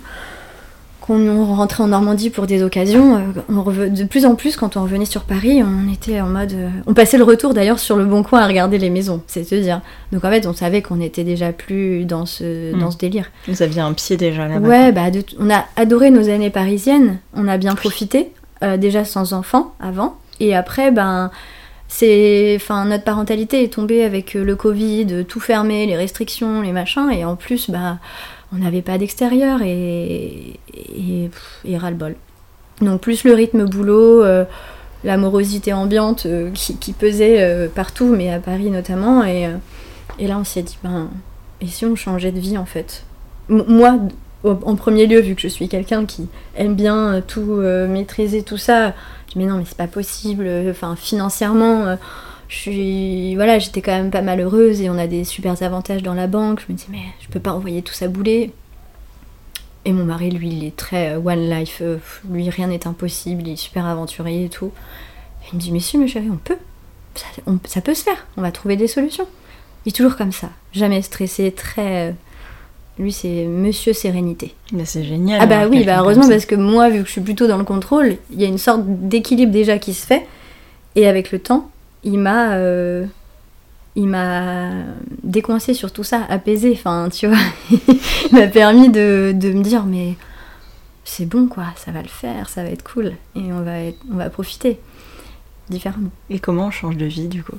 [1.15, 5.05] on rentrait en Normandie pour des occasions, euh, de plus en plus quand on revenait
[5.05, 6.53] sur Paris, on était en mode...
[6.53, 9.45] Euh, on passait le retour d'ailleurs sur le bon coin à regarder les maisons, c'est
[9.45, 9.81] se dire.
[10.13, 12.81] Donc en fait on savait qu'on était déjà plus dans ce, hmm.
[12.81, 13.31] dans ce délire.
[13.47, 14.69] Vous aviez un pied déjà là-bas.
[14.69, 15.03] Ouais, bah
[15.39, 18.33] on a adoré nos années parisiennes, on a bien profité,
[18.63, 21.31] euh, déjà sans enfants avant, et après ben...
[21.89, 27.09] C'est, enfin, notre parentalité est tombée avec le Covid, tout fermé, les restrictions, les machins,
[27.13, 27.99] et en plus, bah,
[28.53, 32.15] on n'avait pas d'extérieur et, et, ras-le-bol.
[32.81, 34.45] Donc plus le rythme boulot, euh,
[35.05, 39.25] l'amorosité ambiante euh, qui, pesait euh, partout, mais à Paris notamment.
[39.25, 39.49] Et,
[40.21, 41.11] là on s'est dit, ben,
[41.61, 43.05] et si on changeait de vie en fait?
[43.49, 43.99] Moi,
[44.45, 48.89] en premier lieu, vu que je suis quelqu'un qui aime bien tout maîtriser, tout ça,
[49.29, 51.97] je dis mais non mais c'est pas possible, enfin financièrement
[52.49, 56.15] je suis voilà j'étais quand même pas malheureuse et on a des super avantages dans
[56.15, 56.61] la banque.
[56.67, 58.53] Je me dis mais je peux pas envoyer tout ça bouler.
[59.85, 61.99] Et mon mari lui il est très euh, one life euh,
[62.31, 64.73] lui rien n'est impossible il est super aventurier et tout.
[65.53, 66.59] Il me dit mais si mais chérie on peut.
[67.65, 69.27] Ça, peut se faire on va trouver des solutions.
[69.85, 72.13] Il est toujours comme ça jamais stressé très euh,
[72.99, 74.55] lui c'est monsieur sérénité.
[74.73, 77.21] Mais c'est génial ah bah oui bah heureusement parce que moi vu que je suis
[77.21, 80.27] plutôt dans le contrôle il y a une sorte d'équilibre déjà qui se fait.
[80.95, 81.71] Et avec le temps
[82.07, 83.05] il m'a euh,
[83.97, 84.71] il m'a
[85.23, 87.39] décoincé sur tout ça, apaisé, enfin, tu vois.
[87.71, 90.15] il m'a permis de, me dire, mais
[91.05, 93.73] c'est bon, quoi, ça va le faire, ça va être cool, et on va,
[94.13, 94.79] on va profiter
[95.71, 96.11] différemment.
[96.29, 97.57] Et comment on change de vie, du coup?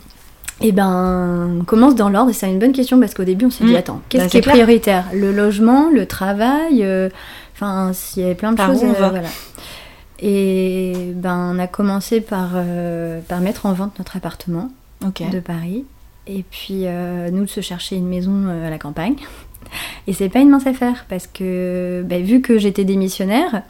[0.61, 3.51] Eh ben, on commence dans l'ordre, et c'est une bonne question, parce qu'au début, on
[3.51, 3.77] s'est dit, mmh.
[3.77, 5.05] attends, qu'est-ce bah, qui est, prioritaire?
[5.13, 7.09] Le logement, le travail, euh,
[7.55, 9.29] enfin, s'il y avait plein de choses, euh, voilà.
[10.20, 15.86] Et ben, on a commencé par, euh, par mettre en vente notre appartement de Paris.
[16.28, 19.15] Et puis, euh, nous, de se chercher une maison euh, à la campagne.
[20.07, 23.63] Et c'est pas une mince affaire parce que, ben, vu que j'étais démissionnaire.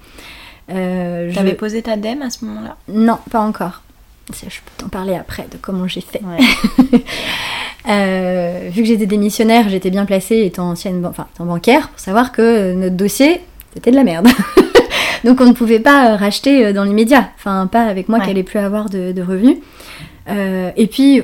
[0.70, 2.78] Euh, T'avais posé ta DEM à ce moment-là?
[2.88, 3.82] Non, pas encore.
[4.34, 6.20] Je peux t'en parler après de comment j'ai fait.
[8.70, 12.74] vu que j'étais démissionnaire, j'étais bien placée étant ancienne enfin, étant bancaire pour savoir que
[12.74, 13.40] notre dossier,
[13.74, 14.28] c'était de la merde.
[15.24, 18.28] Donc on ne pouvait pas euh, racheter euh, dans l'immédiat, enfin pas avec moi qui
[18.28, 19.58] n'allait plus avoir de, revenus.
[20.30, 21.22] Euh, et puis,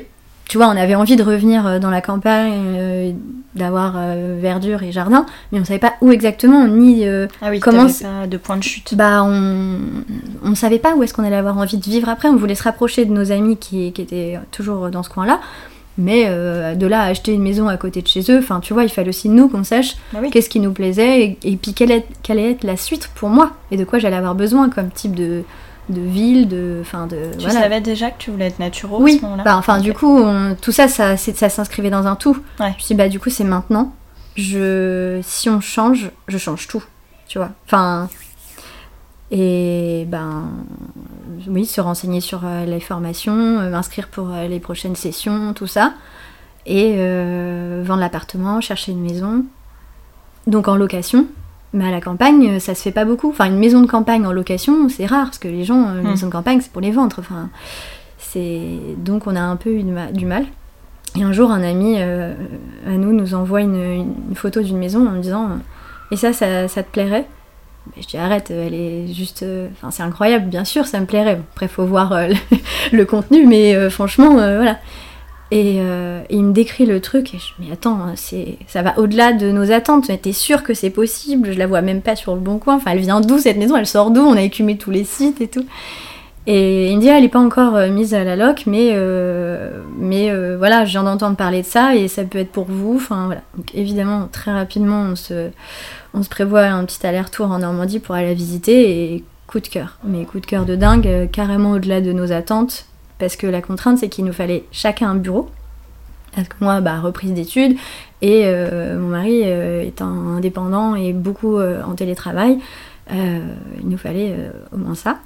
[0.47, 3.15] tu vois, on avait envie de revenir dans la campagne,
[3.55, 3.95] d'avoir
[4.39, 7.87] verdure et jardin, mais on savait pas où exactement, ni ah oui, comment.
[7.87, 8.95] Pas de point de chute.
[8.95, 12.27] Bah, on ne savait pas où est-ce qu'on allait avoir envie de vivre après.
[12.27, 15.39] On voulait se rapprocher de nos amis qui, qui étaient toujours dans ce coin-là.
[15.97, 18.73] Mais euh, de là à acheter une maison à côté de chez eux, enfin tu
[18.73, 21.91] vois, il fallait aussi nous qu'on sache bah qu'est-ce qui nous plaisait et, puis quelle,
[21.91, 24.89] est, quelle allait être la suite pour moi et de quoi j'allais avoir besoin comme
[24.89, 25.43] type de,
[25.89, 27.17] de ville, de, fin de.
[27.37, 29.15] Tu savais déjà que tu voulais être naturo oui.
[29.15, 29.43] à ce moment-là.
[29.43, 30.23] Bah, enfin du coup,
[30.61, 32.37] tout ça, ça, ça s'inscrivait dans un tout.
[32.59, 32.69] Ouais.
[32.69, 33.93] Je me suis dit, bah du coup c'est maintenant.
[34.35, 36.83] Je, si on change, je change tout,
[37.27, 37.51] tu vois.
[37.67, 38.09] Enfin,
[39.35, 40.47] et ben
[41.47, 45.65] oui, se renseigner sur euh, les formations, euh, m'inscrire pour euh, les prochaines sessions, tout
[45.65, 45.95] ça.
[46.67, 46.93] Et
[47.83, 49.43] vendre l'appartement, chercher une maison.
[50.47, 51.25] Donc en location.
[51.73, 53.31] Mais à la campagne, ça se fait pas beaucoup.
[53.31, 56.09] Enfin, une maison de campagne en location, c'est rare, parce que les gens, une hmm.
[56.11, 57.17] maison de campagne, c'est pour les vendre.
[57.19, 57.49] Enfin,
[58.17, 58.79] c'est...
[58.97, 60.45] Donc on a un peu eu du mal.
[61.17, 65.19] Et un jour, un ami à nous nous envoie une, photo d'une maison en me
[65.21, 65.49] disant
[66.11, 67.27] Et ça, ça te plairait?
[67.99, 69.43] Je dis arrête, elle est juste.
[69.43, 71.39] Euh, enfin, c'est incroyable, bien sûr, ça me plairait.
[71.53, 72.29] Après, faut voir euh,
[72.91, 74.79] le, contenu, mais euh, franchement, voilà.
[75.51, 75.75] Et,
[76.31, 79.71] il me décrit le truc, et je me attends, c'est, ça va au-delà de nos
[79.71, 80.09] attentes.
[80.21, 81.53] T'es sûr que c'est possible?
[81.53, 82.77] Je la vois même pas sur le bon coin.
[82.77, 83.75] Enfin, elle vient d'où cette maison?
[83.77, 84.21] Elle sort d'où?
[84.21, 85.65] On a écumé tous les sites et tout.
[86.45, 88.97] Et ah, elle n'est pas encore mise à la loc, mais,
[89.97, 92.95] mais voilà, je viens d'entendre parler de ça et ça peut être pour vous.
[92.97, 93.41] Enfin voilà.
[93.55, 95.51] Donc évidemment, très rapidement, on se,
[96.13, 99.67] on se prévoit un petit aller-retour en Normandie pour aller la visiter et coup de
[99.67, 99.97] cœur.
[100.03, 102.85] Mais coup de cœur de dingue, euh, carrément au-delà de nos attentes,
[103.19, 105.49] parce que la contrainte c'est qu'il nous fallait chacun un bureau.
[106.59, 107.77] Moi, bah, reprise d'études,
[108.23, 112.57] et euh, mon mari euh, étant indépendant et beaucoup en télétravail,
[113.11, 114.35] il nous fallait
[114.71, 115.19] au moins ça.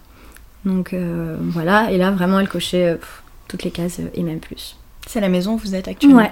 [0.68, 0.94] Donc
[1.40, 3.00] voilà, et là vraiment elle cochait
[3.48, 4.78] toutes les cases et même plus.
[5.08, 6.32] C'est la maison où vous êtes actuellement Ouais.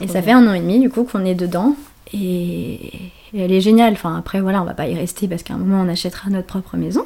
[0.00, 1.74] Et ça fait un an et demi du coup qu'on est dedans.
[2.12, 2.92] Et,
[3.34, 3.92] elle est géniale.
[3.92, 6.46] Enfin, après, voilà, on va pas y rester parce qu'à un moment, on achètera notre
[6.46, 7.04] propre maison.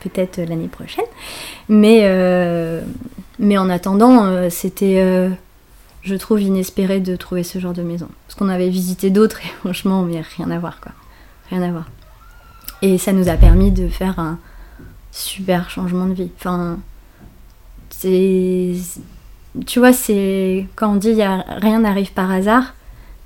[0.00, 1.04] Peut-être euh, l'année prochaine.
[1.68, 2.82] Mais, euh,
[3.38, 5.30] mais en attendant, euh, c'était,
[6.02, 8.08] je trouve, inespéré de trouver ce genre de maison.
[8.26, 10.92] Parce qu'on avait visité d'autres et franchement, mais rien à voir, quoi.
[11.50, 11.86] Rien à voir.
[12.82, 14.38] Et ça nous a permis de faire un
[15.16, 16.30] super changement de vie.
[16.38, 16.78] Enfin,
[17.90, 18.72] c'est.
[19.66, 20.66] Tu vois, c'est.
[20.76, 22.74] Quand on dit y a, rien n'arrive par hasard,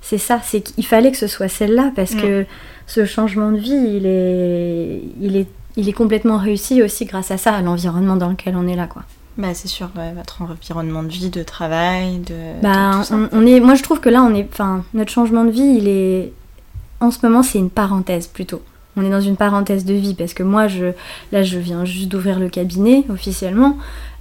[0.01, 2.21] c'est ça, c'est qu'il fallait que ce soit celle-là parce mm.
[2.21, 2.45] que
[2.87, 7.37] ce changement de vie, il est, il est, il est complètement réussi aussi grâce à
[7.37, 9.03] ça, à l'environnement dans lequel on est là, quoi.
[9.37, 12.35] Bah c'est sûr, votre environnement de vie, de travail, de.
[12.61, 15.77] Bah on, est, moi je trouve que là on est, enfin notre changement de vie,
[15.77, 16.33] il est,
[16.99, 18.61] en ce moment c'est une parenthèse plutôt.
[18.97, 20.87] On est dans une parenthèse de vie parce que moi je,
[21.31, 23.77] là je viens juste d'ouvrir le cabinet officiellement.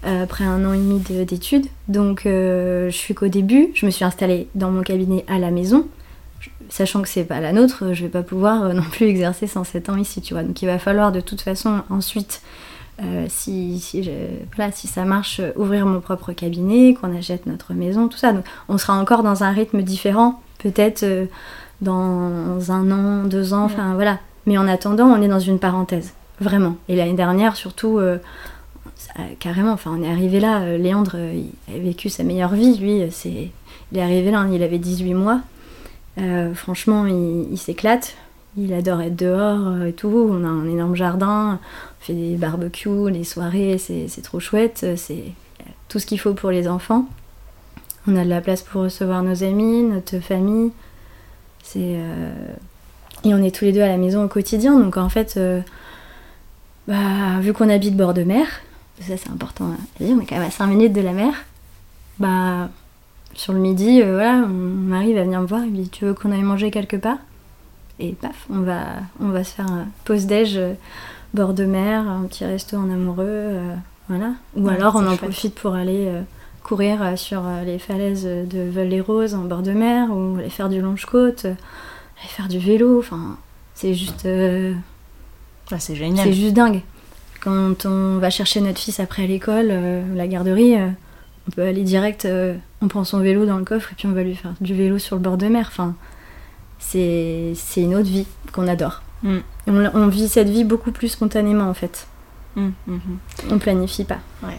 [0.07, 1.67] Euh, après un an et demi d'études.
[1.89, 5.51] Donc euh, je suis qu'au début, je me suis installée dans mon cabinet à la
[5.51, 5.87] maison,
[6.71, 9.91] sachant que c'est pas la nôtre, je vais pas pouvoir euh, non plus exercer 107
[9.91, 10.43] ans ici, tu vois.
[10.43, 12.41] Donc il va falloir de toute façon ensuite,
[13.29, 14.11] si, si,
[14.73, 18.33] si ça marche, ouvrir mon propre cabinet, qu'on achète notre maison, tout ça.
[18.33, 21.07] Donc on sera encore dans un rythme différent, peut-être
[21.81, 24.19] dans un an, deux ans, enfin voilà.
[24.47, 26.77] Mais en attendant, on est dans une parenthèse, vraiment.
[26.89, 27.99] Et l'année dernière, surtout,
[29.39, 30.61] carrément, enfin, on est arrivé là.
[30.61, 33.03] Euh, Léandre, euh, il a vécu sa meilleure vie, lui.
[33.03, 33.51] Euh, c'est,
[33.93, 35.41] il est arrivé là, il avait 18 mois.
[36.55, 38.15] franchement, il, s'éclate.
[38.57, 40.29] Il adore être dehors et tout.
[40.31, 44.87] On a un énorme jardin, on fait des barbecues, les soirées, c'est, trop chouette.
[44.97, 45.25] C'est
[45.89, 47.07] tout ce qu'il faut pour les enfants.
[48.07, 50.73] On a de la place pour recevoir nos amis, notre famille.
[51.63, 51.97] C'est
[53.25, 55.39] et on est tous les deux à la maison au quotidien, donc en fait,
[56.89, 58.47] bah, vu qu'on habite bord de mer,
[59.01, 61.33] ça c'est important à dire, on est quand même à 5 minutes de la mer.
[62.19, 62.69] Bah,
[63.35, 66.05] sur le midi, euh, voilà, mon mari va venir me voir, il me dit Tu
[66.05, 67.19] veux qu'on aille manger quelque part?
[67.99, 68.81] Et paf, on va,
[69.21, 70.73] on va se faire un pause-déj euh,
[71.35, 73.75] bord de mer, un petit resto en amoureux, euh,
[74.09, 74.33] voilà.
[74.57, 76.11] Ou alors on en profite pour aller
[76.65, 81.47] courir sur les falaises de Veul-les-Roses en bord de mer, ou aller faire du longe-côte,
[82.21, 83.37] aller faire du vélo, enfin,
[83.75, 84.29] c'est juste.
[85.73, 86.27] Ah, c'est génial.
[86.27, 86.83] C'est juste dingue.
[87.41, 89.73] Quand on va chercher notre fils après l'école,
[90.15, 92.29] la garderie, on peut aller direct,
[92.83, 94.99] on prend son vélo dans le coffre et puis on va lui faire du vélo
[94.99, 95.67] sur le bord de mer.
[95.69, 95.95] Enfin,
[96.79, 99.03] c'est une autre vie qu'on adore.
[99.23, 99.39] Mm.
[99.67, 102.07] On, vit cette vie beaucoup plus spontanément en fait.
[102.57, 102.99] Mm, mm,
[103.51, 104.19] on planifie pas.
[104.43, 104.59] Ouais.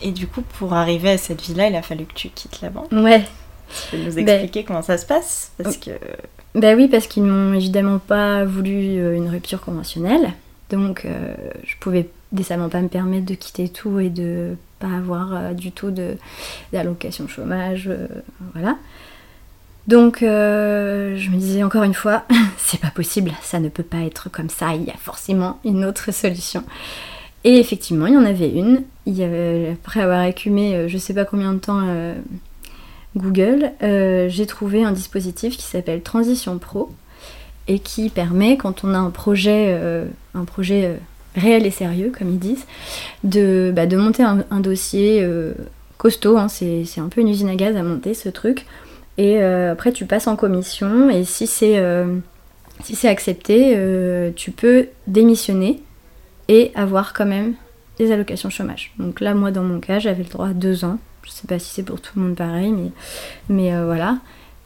[0.00, 2.70] Et du coup, pour arriver à cette vie-là, il a fallu que tu quittes la
[2.70, 2.92] banque.
[2.92, 3.24] Ouais.
[3.72, 5.90] Tu peux nous expliquer comment ça se passe Parce que.
[6.54, 10.32] Bah oui, parce qu'ils n'ont évidemment pas voulu euh, une rupture conventionnelle.
[10.70, 15.34] Donc, euh, je pouvais décemment pas me permettre de quitter tout et de pas avoir
[15.34, 15.94] euh, du tout
[16.72, 17.90] d'allocation chômage.
[18.54, 18.76] voilà.
[19.88, 22.24] Donc je me disais encore une fois,
[22.56, 25.84] c'est pas possible, ça ne peut pas être comme ça, il y a forcément une
[25.84, 26.62] autre solution.
[27.42, 28.84] Et effectivement, il y en avait une.
[29.06, 31.82] Il y avait, après avoir écumé je sais pas combien de temps
[33.16, 36.90] Google, euh, j'ai trouvé un dispositif qui s'appelle Transition Pro
[37.68, 40.96] et qui permet, quand on a un projet, euh, un projet euh,
[41.36, 42.66] réel et sérieux, comme ils disent,
[43.22, 45.26] de, bah, monter un, dossier
[45.98, 46.36] costaud.
[46.38, 46.48] Hein.
[46.48, 48.66] c'est un peu une usine à gaz à monter ce truc.
[49.18, 51.82] Et après, tu passes en commission et si c'est
[52.82, 55.82] si c'est accepté, tu peux démissionner
[56.48, 57.54] et avoir quand même
[57.98, 58.92] des allocations chômage.
[58.98, 61.58] Donc là, moi, dans mon cas, j'avais le droit à deux ans je sais pas
[61.58, 62.72] si c'est pour tout le monde pareil,
[63.48, 64.18] mais, euh, voilà.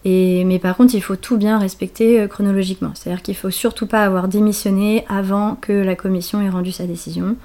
[0.05, 2.93] Mais par contre, il faut tout bien respecter euh, chronologiquement.
[2.95, 7.37] C'est-à-dire qu'il faut surtout pas avoir démissionné avant que la commission ait rendu sa décision.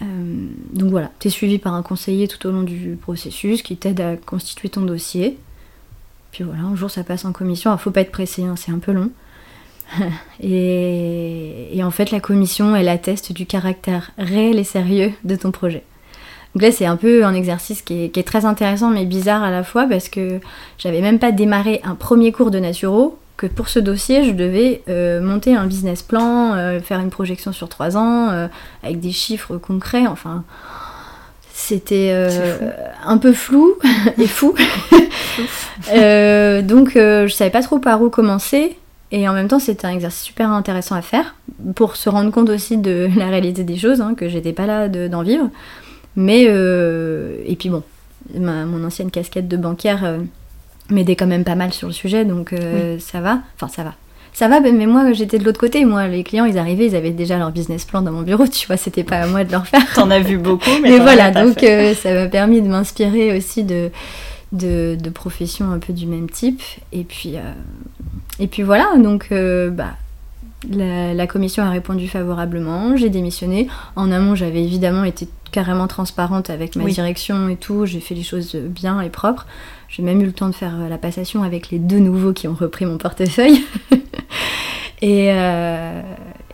[0.00, 3.76] Euh, donc voilà, tu es suivi par un conseiller tout au long du processus qui
[3.76, 5.38] t'aide à constituer ton dossier.
[6.30, 7.70] Puis voilà, un jour ça passe en commission.
[7.70, 9.10] Alors faut pas être pressé, hein, c'est un peu long.
[10.40, 15.82] et en fait, la commission, elle atteste du caractère réel et sérieux de ton projet.
[16.54, 19.64] Donc là, c'est un peu un exercice qui est, très intéressant mais bizarre à la
[19.64, 20.40] fois parce que
[20.78, 24.82] j'avais même pas démarré un premier cours de naturo que pour ce dossier, je devais
[24.88, 28.46] euh, monter un business plan, euh, faire une projection sur trois ans euh,
[28.82, 30.06] avec des chiffres concrets.
[30.06, 30.44] Enfin,
[31.52, 32.14] c'était
[33.04, 33.74] un peu flou
[34.18, 34.54] et fou.
[35.90, 38.76] donc, je savais pas trop par où commencer.
[39.12, 41.34] Et en même temps, c'était un exercice super intéressant à faire
[41.74, 44.88] pour se rendre compte aussi de la réalité des choses, hein, que j'étais pas là
[44.88, 45.50] d'en vivre.
[46.16, 47.82] Mais, euh, et puis bon,
[48.34, 50.18] mon ancienne casquette de banquière euh,
[50.90, 53.40] m'aidait quand même pas mal sur le sujet, donc euh, ça va.
[53.56, 53.94] Enfin, ça va.
[54.34, 55.84] Ça va, mais moi j'étais de l'autre côté.
[55.84, 58.66] Moi, les clients, ils arrivaient, ils avaient déjà leur business plan dans mon bureau, tu
[58.66, 59.84] vois, c'était pas à moi de leur faire.
[59.94, 61.58] T'en as vu beaucoup, mais, mais voilà, donc
[61.96, 63.90] ça m'a permis de m'inspirer aussi de,
[64.52, 66.62] de, de, professions un peu du même type.
[66.92, 67.34] Et puis,
[68.38, 69.90] et puis voilà, donc bah,
[70.70, 73.68] la, commission a répondu favorablement, j'ai démissionné.
[73.96, 78.22] En amont, j'avais évidemment été carrément transparente avec ma direction et tout, j'ai fait les
[78.22, 79.46] choses bien et propres.
[79.88, 82.48] J'ai même eu le temps de faire euh, la passation avec les deux nouveaux qui
[82.48, 83.62] ont repris mon portefeuille.
[85.04, 86.00] Euh,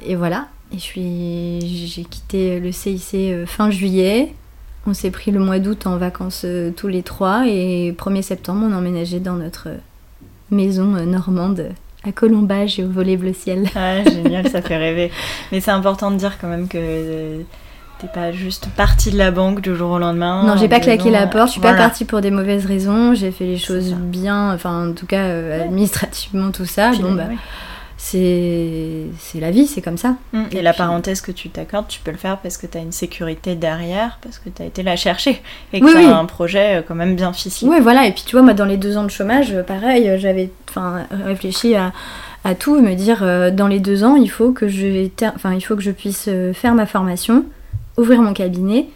[0.07, 4.33] et, voilà, et j'ai quitté le CIC euh, fin juillet.
[4.87, 8.73] On s'est pris le mois d'août en vacances tous les trois et 1er septembre, on
[8.73, 9.69] emménageait dans notre
[10.51, 11.75] maison normande
[12.07, 13.67] à Colombage et au volet bleu ciel.
[13.75, 15.11] Ah, génial, ça fait rêver.
[15.53, 17.43] Mais c'est important de dire quand même que euh,
[17.99, 20.45] t'es pas juste partie de la banque du jour au lendemain.
[20.45, 23.31] Non, j'ai pas claqué la porte, je suis pas partie pour des mauvaises raisons, j'ai
[23.31, 26.93] fait les choses bien, enfin en tout cas euh, administrativement tout ça.
[26.93, 27.25] bon, bah,
[28.01, 30.15] c'est la vie, c'est comme ça.
[30.33, 30.43] Mm.
[30.53, 32.93] Et, la parenthèse que tu t'accordes, tu peux le faire parce que tu as une
[32.93, 35.43] sécurité derrière, parce que tu as été la chercher
[35.73, 37.71] et que oui, un projet euh, quand même bien ficelé.
[37.71, 38.07] Oui, voilà.
[38.07, 40.51] Et puis tu vois, moi, dans les deux ans de chômage, euh, pareil, euh, j'avais
[41.11, 41.93] réfléchi à,
[42.45, 43.21] à, tout, me dire
[43.53, 46.75] dans les deux ans, il faut que je, enfin, il faut que je puisse faire
[46.75, 47.45] ma formation,
[47.97, 48.87] ouvrir mon cabinet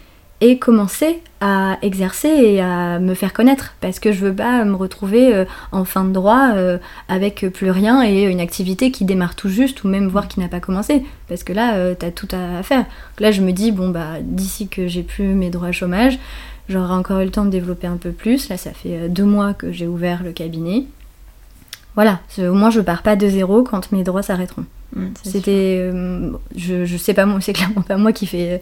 [0.42, 4.74] et commencer à exercer et à me faire connaître parce que je veux pas me
[4.74, 6.78] retrouver euh, en fin de droit euh,
[7.08, 10.48] avec plus rien et une activité qui démarre tout juste ou même voir qui n'a
[10.48, 12.84] pas commencé parce que là euh, tu as tout à faire.
[13.20, 16.18] là je me dis bon bah d'ici que j'ai plus mes droits chômage,
[16.68, 18.48] j'aurai encore eu le temps de développer un peu plus.
[18.48, 20.86] Là ça fait deux mois que j'ai ouvert le cabinet.
[21.94, 24.64] Voilà, au moins je pars pas de zéro quand mes droits s'arrêteront.
[24.94, 28.60] Mm, C'était, euh, je, je, sais pas moi, c'est clairement pas moi qui fais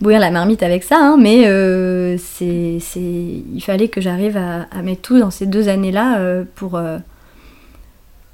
[0.00, 5.02] bouillir la marmite avec ça, hein, mais euh, c'est, il fallait que j'arrive à, mettre
[5.02, 6.80] tout dans ces deux années-là euh, pour,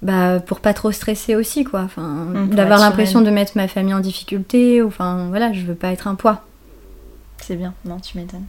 [0.02, 1.82] bah, pour pas trop stresser aussi, quoi.
[1.82, 5.90] Enfin, mm, d'avoir l'impression de mettre ma famille en difficulté, enfin voilà, je veux pas
[5.92, 6.44] être un poids.
[7.42, 8.46] C'est bien, non, tu m'étonnes.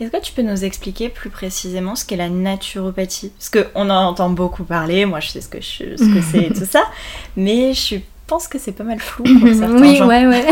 [0.00, 3.30] Est-ce que tu peux nous expliquer plus précisément ce qu'est la naturopathie?
[3.30, 6.52] Parce qu'on en entend beaucoup parler, moi je sais ce que, ce que c'est et
[6.52, 6.84] tout ça,
[7.36, 10.08] mais je suis pense que c'est pas mal flou pour certains oui, gens.
[10.08, 10.44] ouais, ouais.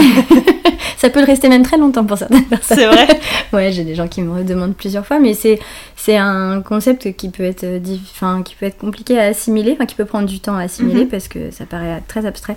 [0.98, 2.76] ça peut le rester même très longtemps pour certaines personnes.
[2.78, 3.06] C'est vrai
[3.54, 5.58] Ouais, j'ai des gens qui me redemandent plusieurs fois, mais c'est
[5.96, 9.86] c'est un concept qui peut être dif- enfin, qui peut être compliqué à assimiler, enfin
[9.86, 11.08] qui peut prendre du temps à assimiler Mhm.
[11.08, 12.56] parce que ça paraît très abstrait.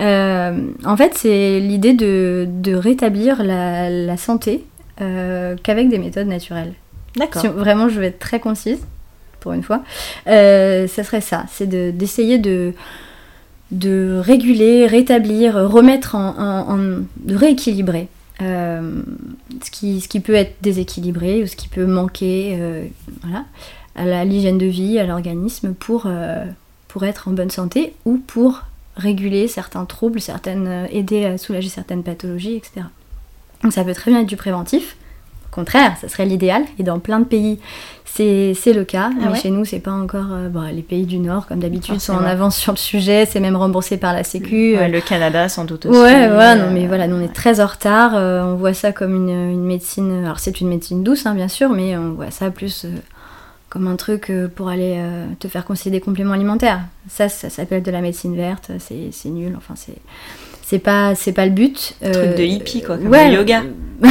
[0.00, 4.64] Euh, en fait, c'est l'idée de, de rétablir la, la santé
[5.00, 6.74] euh, qu'avec des méthodes naturelles.
[7.16, 7.40] D'accord.
[7.42, 8.80] Si vraiment je vais être très concise,
[9.40, 9.82] pour une fois,
[10.26, 12.72] euh, ça serait ça, c'est de- d'essayer de,
[13.70, 16.78] de réguler, rétablir, remettre en,
[17.16, 18.08] de rééquilibrer
[18.40, 19.02] euh,
[19.62, 22.86] ce, qui, peut être déséquilibré ou ce qui peut manquer euh,
[23.22, 23.44] voilà,
[23.96, 26.44] à l'hygiène de vie, à l'organisme pour, euh,
[26.86, 28.62] pour être en bonne santé ou pour
[28.96, 32.86] réguler certains troubles, certaines, aider à soulager certaines pathologies, etc.
[33.62, 34.96] Donc ça peut très bien être du préventif.
[35.50, 36.62] Contraire, ça serait l'idéal.
[36.78, 37.58] Et dans plein de pays,
[38.04, 39.10] c'est le cas.
[39.12, 40.26] Ah mais ouais chez nous, c'est pas encore.
[40.32, 43.26] euh, bon, les pays du Nord, comme d'habitude, sont en avance sur le sujet.
[43.26, 44.76] C'est même remboursé par la Sécu.
[44.76, 45.98] Ouais, le Canada, sans doute aussi.
[45.98, 48.12] Ouais, voilà, euh, non, mais voilà, nous on est très en retard.
[48.14, 50.24] euh, on voit ça comme une, une médecine.
[50.24, 52.88] Alors, c'est une médecine douce, hein, bien sûr, mais on voit ça plus euh,
[53.68, 56.80] comme un truc euh, pour aller euh, te faire conseiller des compléments alimentaires.
[57.08, 59.96] Ça, ça s'appelle de la médecine verte, c'est c'est nul, enfin, c'est.
[60.70, 61.94] C'est pas, c'est pas le but.
[62.02, 63.62] Truc euh, de hippie, quoi, comme ouais, le yoga.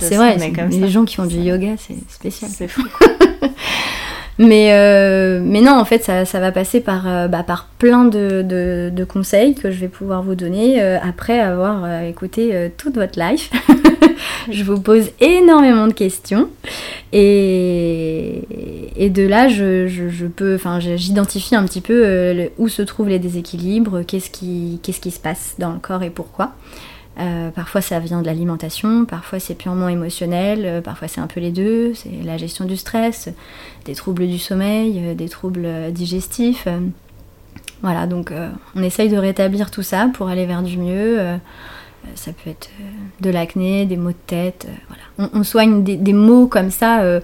[0.00, 0.78] c'est vrai, comme ça.
[0.78, 2.50] les gens qui font du yoga, c'est spécial.
[2.54, 2.82] C'est fou.
[4.38, 8.04] Mais, euh, mais non, en fait, ça, ça va passer par, euh, bah, par plein
[8.04, 12.50] de, de- de conseils que je vais pouvoir vous donner euh, après avoir euh, écouté
[12.52, 13.50] euh, toute votre life.
[14.50, 16.48] je vous pose énormément de questions.
[17.12, 18.42] Et,
[19.10, 23.18] de là, je, je- peux, enfin, j'identifie un petit peu euh, où se trouvent les
[23.18, 26.52] déséquilibres, qu'est-ce qui, qu'est-ce qui se passe dans le corps et pourquoi.
[27.20, 31.38] Euh, parfois ça vient de l'alimentation, parfois c'est purement émotionnel, euh, parfois c'est un peu
[31.38, 33.28] les deux, c'est la gestion du stress,
[33.84, 36.66] des troubles du sommeil, des troubles digestifs.
[37.82, 38.32] Voilà, donc
[38.74, 41.20] on essaye de rétablir tout ça pour aller vers du mieux.
[42.04, 42.84] Euh, ça peut être euh,
[43.20, 45.30] de l'acné, des maux de tête, euh, voilà.
[45.34, 47.20] On, on soigne des, des maux comme ça, euh,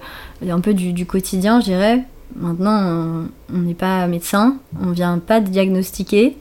[0.47, 2.03] un peu du, du quotidien, je dirais.
[2.35, 6.37] Maintenant, on- n'est pas médecin, on vient pas diagnostiquer,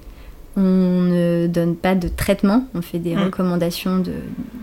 [0.57, 3.23] on ne donne pas de traitement, on fait des Mm.
[3.25, 4.13] recommandations de,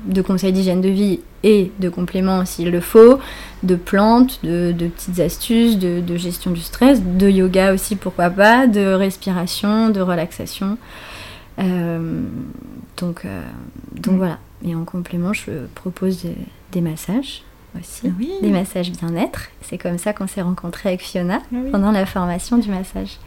[0.06, 3.20] de conseils d'hygiène de vie et de compléments s'il le faut,
[3.64, 8.30] de plantes, de, de petites astuces, de, de gestion du stress, de yoga aussi pourquoi
[8.30, 10.78] pas, de respiration, de relaxation.
[11.60, 12.24] Euh,
[12.98, 13.42] donc, euh,
[13.96, 14.38] donc voilà.
[14.66, 16.36] Et en complément, je propose des,
[16.72, 17.44] des massages
[17.80, 18.12] aussi.
[18.20, 18.32] Oui.
[18.42, 19.50] Des massages bien-être.
[19.62, 21.70] C'est comme ça qu'on s'est rencontrés avec Fiona Oui.
[21.72, 23.18] pendant la formation du massage.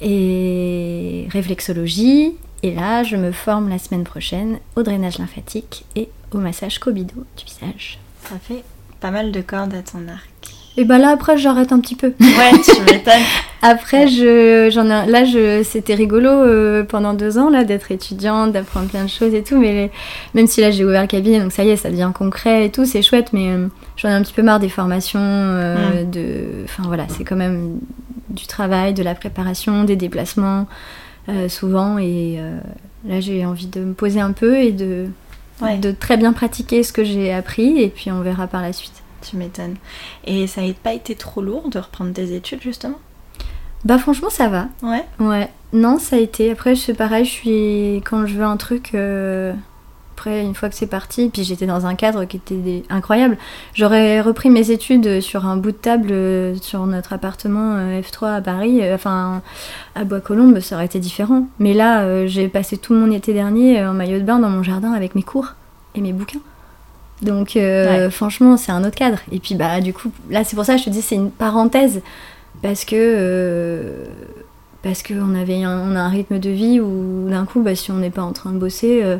[0.00, 2.34] Et réflexologie.
[2.64, 7.24] Et là, je me forme la semaine prochaine au drainage lymphatique et au massage Kobido
[7.36, 7.98] du visage.
[8.28, 8.62] Ça fait
[9.00, 10.28] pas mal de cordes à ton arc.
[10.76, 12.14] Et bah là, après, j'arrête un petit peu.
[12.20, 13.12] Ouais, tu m'étonnes.
[13.64, 18.50] Après, je, j'en ai, là, je, c'était rigolo euh, pendant deux ans là d'être étudiante,
[18.52, 19.56] d'apprendre plein de choses et tout.
[19.58, 19.90] Mais les-
[20.34, 22.70] même si là j'ai ouvert le cabinet, donc ça y est, ça devient concret et
[22.72, 23.32] tout, c'est chouette.
[23.32, 27.22] Mais euh, j'en ai un petit peu marre des formations, euh, de, enfin voilà, c'est
[27.24, 27.78] quand même
[28.30, 30.66] du travail, de la préparation, des déplacements
[31.48, 31.98] souvent.
[31.98, 32.38] Et
[33.06, 35.06] là, j'ai envie de me poser un peu et de,
[35.60, 35.78] Ouais.
[35.78, 37.80] de très bien pratiquer ce que j'ai appris.
[37.80, 39.02] Et puis on verra par la suite.
[39.28, 39.76] Tu m'étonnes.
[40.24, 42.98] Et ça n'a pas été trop lourd de reprendre tes études, justement?
[43.84, 44.66] Bah franchement, ça va.
[44.82, 45.04] Ouais.
[45.18, 46.50] Ouais, non, ça a été.
[46.52, 48.02] Après, c'est pareil, je suis.
[48.08, 48.90] Quand je veux un truc.
[48.94, 49.52] euh,
[50.14, 53.36] Après, une fois que c'est parti, puis j'étais dans un cadre qui était des- incroyable.
[53.74, 58.36] J'aurais repris mes études sur un bout de table euh, sur notre appartement euh, F3
[58.36, 59.42] à Paris, enfin
[59.96, 61.46] à Bois-Colombes, ça aurait été différent.
[61.58, 64.92] Mais là, j'ai passé tout mon été dernier en maillot de bain dans mon jardin
[64.92, 65.54] avec mes cours
[65.96, 66.40] et mes bouquins.
[67.22, 67.58] Donc,
[68.10, 69.18] franchement, c'est un autre cadre.
[69.32, 71.30] Et puis, bah, du coup, là, c'est pour ça que je te dis, c'est une
[71.32, 72.00] parenthèse.
[72.60, 72.96] Parce que.
[72.96, 74.04] euh,
[74.82, 77.92] parce qu'on avait un, on a un rythme de vie où d'un coup, bah, si
[77.92, 79.18] on n'est pas en train de bosser, euh,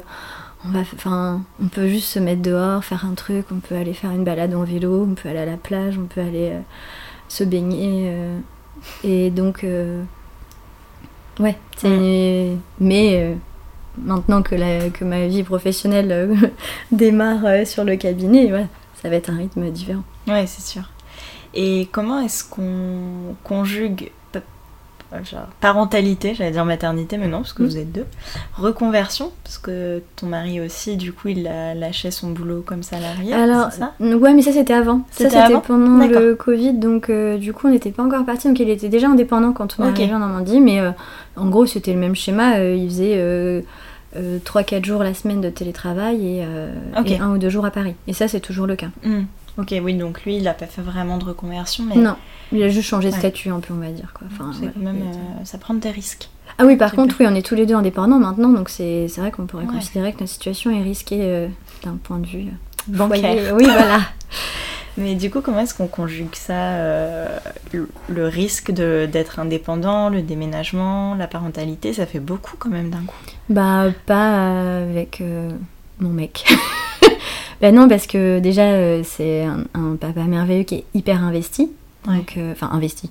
[0.67, 3.95] on, va, enfin, on peut juste se mettre dehors, faire un truc, on peut aller
[3.95, 6.61] faire une balade en vélo, on peut aller à la plage, on peut aller euh,
[7.29, 8.07] se baigner.
[8.09, 8.39] euh,
[9.05, 9.65] et donc,
[11.39, 12.57] ouais, c'est.
[12.81, 13.37] Mais
[13.97, 16.37] maintenant que, la, que ma vie professionnelle
[16.91, 18.51] démarre sur le cabinet,
[19.01, 20.03] ça va être un rythme différent.
[20.27, 20.83] Ouais, c'est sûr.
[21.55, 24.41] Et comment est-ce qu'on conjugue pa-
[25.23, 27.67] genre, parentalité, j'allais dire maternité, mais non, parce que Mm.
[27.67, 28.07] vous êtes deux,
[28.57, 33.35] reconversion, parce que ton mari aussi, du coup, il a lâché son boulot comme salarié,
[33.35, 33.93] Alors, ça?
[34.01, 35.03] ouais, mais ça c'était avant.
[35.11, 38.49] Ça C'était pendant le Covid, donc euh, du coup on n'était pas encore parti.
[38.49, 40.91] Donc il était déjà indépendant quand on est arrivé en Normandie, mais euh,
[41.37, 42.55] en gros c'était le même schéma.
[42.57, 43.61] euh, il faisait euh,
[44.17, 46.73] 3-4 jours la semaine de télétravail et, euh,
[47.21, 47.95] un ou deux jours à Paris.
[48.07, 48.89] Et ça c'est toujours le cas.
[49.05, 49.23] Hmm.
[49.59, 52.17] Ok, oui, donc lui, il n'a pas fait vraiment de reconversion, mais Non,
[52.53, 53.19] il a juste changé de Ouais.
[53.19, 54.13] statut un peu, on va dire.
[54.15, 54.27] Quoi.
[54.33, 56.31] Enfin, quand même, euh, ça prend des risques.
[56.59, 59.31] Ah oui, par contre, oui, on est tous les deux indépendants maintenant, donc c'est vrai
[59.31, 61.49] qu'on pourrait considérer que notre situation est risquée
[61.83, 62.47] d'un point de vue
[62.89, 63.55] bancaire.
[63.55, 64.01] Oui, voilà.
[64.99, 67.39] Mais du coup, comment est-ce qu'on conjugue ça euh,
[67.73, 73.17] le, risque d'être indépendant, le déménagement, la parentalité, ça fait beaucoup quand même d'un coup.
[73.49, 75.51] Bah, pas avec euh,
[75.99, 76.45] mon mec.
[77.61, 81.71] bah non, parce que déjà, euh, c'est un, papa merveilleux qui est hyper investi.
[82.07, 83.11] Donc, enfin, investi.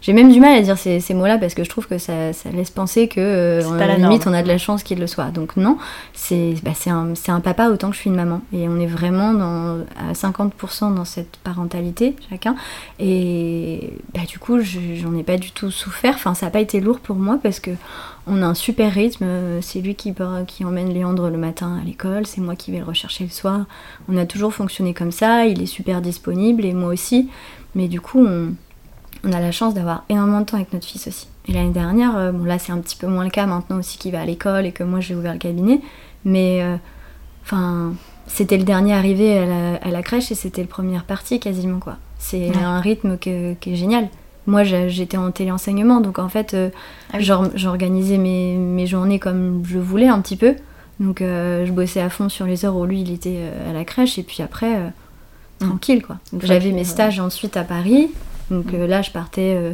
[0.00, 2.70] J'ai même du mal à dire ces, mots-là parce que je trouve que ça, laisse
[2.70, 5.26] penser que euh, la limite on a de la chance qu'il le soit.
[5.26, 5.78] Donc non,
[6.12, 8.40] c'est bah, un, un, papa autant que je suis une maman.
[8.52, 12.56] Et on est vraiment dans, à 50% dans cette parentalité chacun.
[12.98, 16.14] Et bah, du coup, j'en ai pas du tout souffert.
[16.14, 17.70] Enfin, ça n'a pas été lourd pour moi parce que
[18.26, 19.26] on a un super rythme.
[19.62, 20.14] C'est lui qui,
[20.46, 23.64] qui emmène Léandre le matin à l'école, c'est moi qui vais le rechercher le soir.
[24.08, 25.46] On a toujours fonctionné comme ça.
[25.46, 27.28] Il est super disponible et moi aussi.
[27.74, 28.52] Mais du coup, on
[29.24, 31.28] on a la chance d'avoir énormément de temps avec notre fils aussi.
[31.48, 33.98] Et l'année dernière, euh, bon là c'est un petit peu moins le cas maintenant aussi
[33.98, 35.80] qu'il va à l'école et que moi j'ai ouvert le cabinet,
[36.24, 36.76] mais euh,
[37.42, 37.94] enfin
[38.26, 41.96] c'était le dernier arrivé à la, crèche et c'était le premier parti quasiment quoi.
[42.18, 44.08] C'est un rythme qui est génial.
[44.46, 46.68] Moi j'étais en téléenseignement donc en fait euh,
[47.12, 50.54] ah j'organisais mes, journées comme je voulais un petit peu.
[51.00, 54.18] Donc je bossais à fond sur les heures où lui il était à la crèche
[54.18, 54.92] et puis après mm.
[55.60, 56.18] tranquille quoi.
[56.42, 58.10] J'avais mes stages ensuite à Paris
[58.50, 59.72] donc euh, là, je partais euh,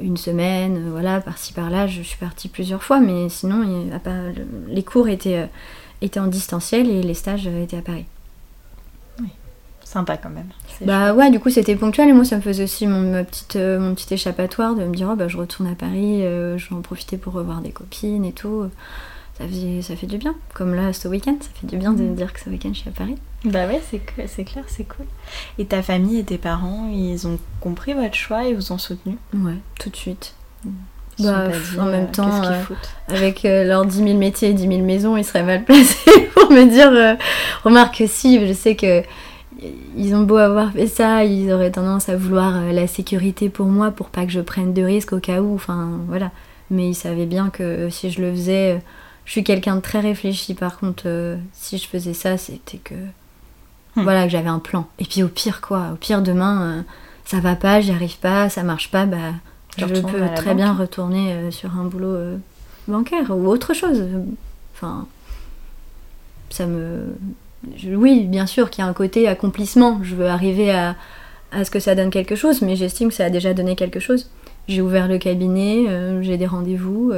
[0.00, 1.86] une semaine, euh, voilà, par-ci par-là.
[1.86, 3.64] Je suis partie plusieurs fois, mais sinon,
[4.68, 5.48] les cours étaient,
[6.00, 8.06] étaient en distanciel et les stages étaient à Paris.
[9.20, 9.28] Oui,
[9.84, 10.48] sympa quand même.
[10.84, 13.94] Bah ouais, du coup c'était ponctuel et moi ça me faisait aussi mon, petite, mon
[13.94, 17.18] petit échappatoire de me dire oh, bah, je retourne à Paris, je vais en profiter
[17.18, 18.68] pour revoir des copines et tout
[19.38, 20.34] ça fait, ça fait du bien.
[20.54, 22.14] Comme là, ce week-end, ça fait du bien de mm.
[22.14, 23.16] dire que ce week-end, je suis à Paris.
[23.44, 23.98] Bah ouais, c'est
[24.44, 25.06] clair, c'est cool.
[25.58, 29.18] Et ta famille et tes parents, ils ont compris votre choix et vous ont soutenu
[29.34, 30.34] Ouais, tout de suite.
[31.18, 32.62] Bah, en même euh, temps, euh,
[33.08, 36.50] avec euh, leurs 10 000 métiers et 10 000 maisons, ils seraient mal placés pour
[36.50, 37.18] me dire
[37.64, 39.02] remarque si, je sais que
[39.96, 43.90] ils ont beau avoir fait ça, ils auraient tendance à vouloir la sécurité pour moi
[43.90, 46.30] pour pas que je prenne de risques au cas où, enfin voilà.
[46.70, 48.80] Mais ils savaient bien que si je le faisais
[49.24, 52.94] je suis quelqu'un de très réfléchi, par contre, si je faisais ça, c'était que.
[53.96, 54.02] Hmm.
[54.02, 54.86] Voilà, que j'avais un plan.
[54.98, 56.82] Et puis au pire, quoi, au pire, demain, euh,
[57.24, 59.32] ça va pas, j'y arrive pas, ça marche pas, bah,
[59.76, 62.16] je peux très bien retourner euh, sur un boulot
[62.88, 64.04] bancaire ou autre chose.
[64.74, 65.06] Enfin,
[66.50, 67.14] ça me.
[67.86, 70.00] oui, bien sûr qu'il y a un côté accomplissement.
[70.02, 70.96] Je veux arriver à,
[71.52, 74.00] à ce que ça donne quelque chose, mais j'estime que ça a déjà donné quelque
[74.00, 74.30] chose.
[74.68, 75.86] J'ai ouvert le cabinet,
[76.22, 77.12] j'ai des rendez-vous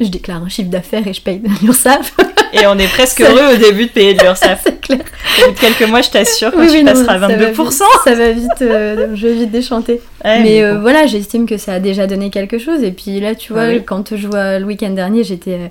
[0.00, 2.16] je déclare un chiffre d'affaires et je paye l'URSSAF.
[2.52, 4.62] Et on est presque heureux au début de payer de l'URSSAF.
[4.64, 5.00] c'est clair.
[5.00, 7.82] Au bout de quelques mois, je t'assure, quand tu passeras à 22%.
[8.04, 10.00] Ça va vite, euh, je vais vite déchanter.
[10.24, 12.82] mais, euh, voilà, j'estime que ça a déjà donné quelque chose.
[12.82, 15.70] Et puis là, tu vois, ah quand je vois le week-end dernier, j'étais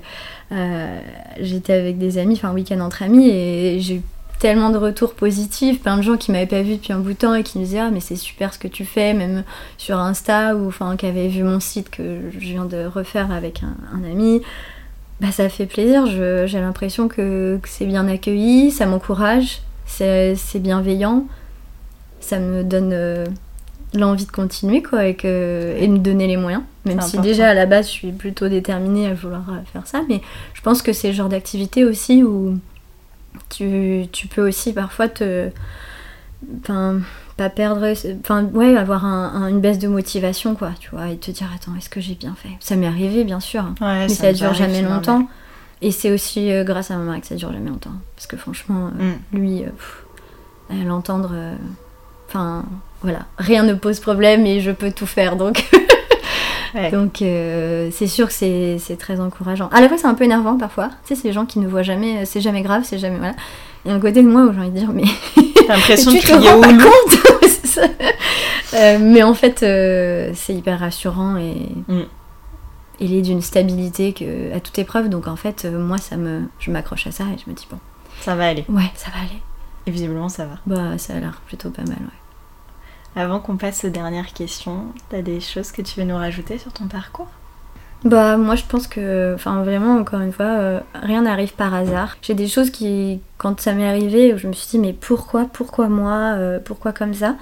[0.52, 0.98] euh,
[1.40, 4.02] j'étais avec des amis, enfin, un week-end entre amis, et j'ai eu
[4.38, 7.18] tellement de retours positifs, plein de gens qui m'avaient pas vu depuis un bout de
[7.18, 9.44] temps et qui me disaient ah mais c'est super ce que tu fais, même
[9.78, 13.62] sur Insta ou enfin qui avaient vu mon site que je viens de refaire avec
[13.62, 14.42] un, ami.
[15.22, 21.26] Bah ça fait plaisir, j'ai l'impression que, c'est bien accueilli, ça m'encourage, c'est bienveillant,
[22.18, 23.24] ça me donne euh,
[23.94, 26.64] l'envie de continuer quoi et, que, et de me donner les moyens.
[26.86, 30.20] Même si déjà à la base je suis plutôt déterminée à vouloir faire ça, mais
[30.54, 32.58] je pense que c'est le genre d'activité aussi où
[33.48, 35.50] tu, tu peux aussi parfois te.
[36.62, 36.98] Enfin,
[37.36, 37.92] pas perdre.
[38.20, 41.88] Enfin, ouais, avoir une baisse de motivation, quoi, tu vois, et te dire, attends, est-ce
[41.88, 42.50] que j'ai bien fait?
[42.60, 43.74] Ça m'est arrivé, bien sûr, hein.
[43.80, 45.26] mais ça, dure jamais longtemps.
[45.80, 47.94] Et c'est aussi euh, grâce à ma mère que ça dure jamais longtemps.
[48.14, 49.38] Parce que franchement, euh, mm.
[49.38, 51.34] lui, euh, l'entendre.
[52.28, 52.64] Enfin,
[53.02, 55.68] voilà, rien ne pose problème et je peux tout faire, donc.
[56.90, 59.68] Donc euh, c'est sûr que c'est très encourageant.
[59.72, 60.88] À la fois c'est un peu énervant parfois.
[61.04, 63.34] Tu sais, c'est les gens qui ne voient jamais, c'est jamais grave, c'est jamais voilà.
[63.84, 65.04] Il y a un côté de moi où j'ai envie de dire mais
[65.66, 66.90] t'as l'impression de crier au loup.
[68.74, 72.04] Euh, mais en fait euh, c'est hyper rassurant et mm.
[73.00, 75.10] il est d'une stabilité que à toute épreuve.
[75.10, 77.78] Donc en fait moi ça me, je m'accroche à ça et je me dis bon.
[78.20, 78.64] Ça va aller.
[78.70, 79.42] Ouais, ça va aller.
[79.86, 80.54] Et visiblement ça va.
[80.64, 83.20] Bah ça a l'air plutôt pas mal ouais.
[83.22, 86.72] Avant qu'on passe aux dernières questions, t'as des choses que tu veux nous rajouter sur
[86.72, 87.28] ton parcours?
[88.04, 92.16] Bah moi je pense que, enfin vraiment encore une fois, euh, rien n'arrive par hasard.
[92.22, 95.88] J'ai des choses qui, quand ça m'est arrivé, je me suis dit mais pourquoi, pourquoi
[95.88, 97.36] moi, euh, pourquoi comme ça?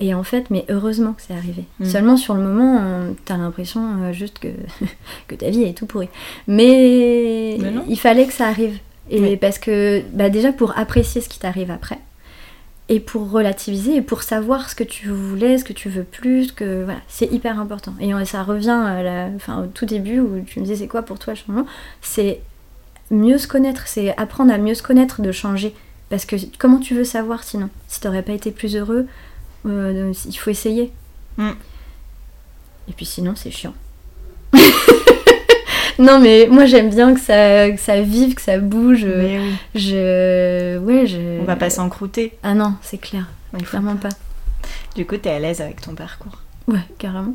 [0.00, 1.64] Et en fait, mais heureusement que c'est arrivé.
[1.80, 1.84] Mm.
[1.84, 2.80] Seulement sur le moment,
[3.24, 4.48] t'as l'impression euh, juste que,
[5.28, 6.08] que ta vie est tout pourrie.
[6.46, 8.78] Mais, il fallait que ça arrive.
[9.10, 11.98] Et parce que bah, déjà pour apprécier ce qui t'arrive après,
[12.88, 16.52] et pour relativiser et pour savoir ce que tu voulais, ce que tu veux plus,
[16.52, 17.94] que voilà, c'est hyper important.
[18.00, 21.02] Et ça revient à la, enfin, au tout début où tu me disais c'est quoi
[21.02, 21.66] pour toi le changement,
[22.00, 22.40] c'est
[23.10, 25.74] mieux se connaître, c'est apprendre à mieux se connaître, de changer.
[26.08, 27.68] Parce que comment tu veux savoir sinon?
[27.88, 29.06] Si t'aurais pas été plus heureux,
[29.66, 30.90] euh, il faut essayer.
[31.36, 31.50] Mm.
[32.88, 33.74] Et puis sinon, c'est chiant.
[35.98, 39.06] non, mais moi j'aime bien que ça, que ça vive, que ça bouge.
[39.74, 40.78] Je.
[40.78, 41.40] Ouais, je.
[41.40, 42.34] On va pas s'encrouter.
[42.42, 43.26] Ah non, c'est clair.
[43.64, 44.10] Clairement pas.
[44.94, 46.42] Du coup, t'es à l'aise avec ton parcours.
[46.66, 47.34] Ouais, carrément.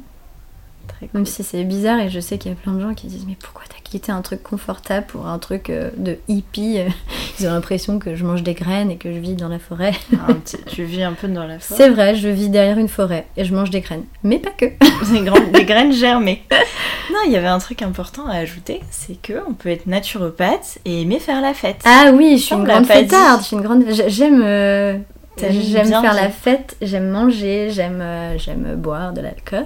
[1.13, 3.25] Même si c'est bizarre et je sais qu'il y a plein de gens qui disent
[3.27, 6.79] mais pourquoi t'as quitté un truc confortable pour un truc euh, de hippie?
[7.39, 9.93] Ils ont l'impression que je mange des graines et que je vis dans la forêt.
[10.25, 10.33] Ah,
[10.67, 11.77] tu vis un peu dans la forêt?
[11.77, 14.05] C'est vrai, je vis derrière une forêt et je mange des graines.
[14.23, 14.65] Mais pas que.
[15.11, 16.43] des, des graines germées.
[17.11, 20.79] Non, il y avait un truc important à ajouter, c'est que on peut être naturopathe
[20.85, 21.81] et aimer faire la fête.
[21.83, 23.41] Ah oui, je suis une grande fêtarde.
[23.41, 23.83] Je suis une grande.
[24.07, 25.03] J'aime.
[25.41, 29.65] Euh, J'aime faire la fête, j'aime manger, j'aime euh, j'aime boire de l'alcool,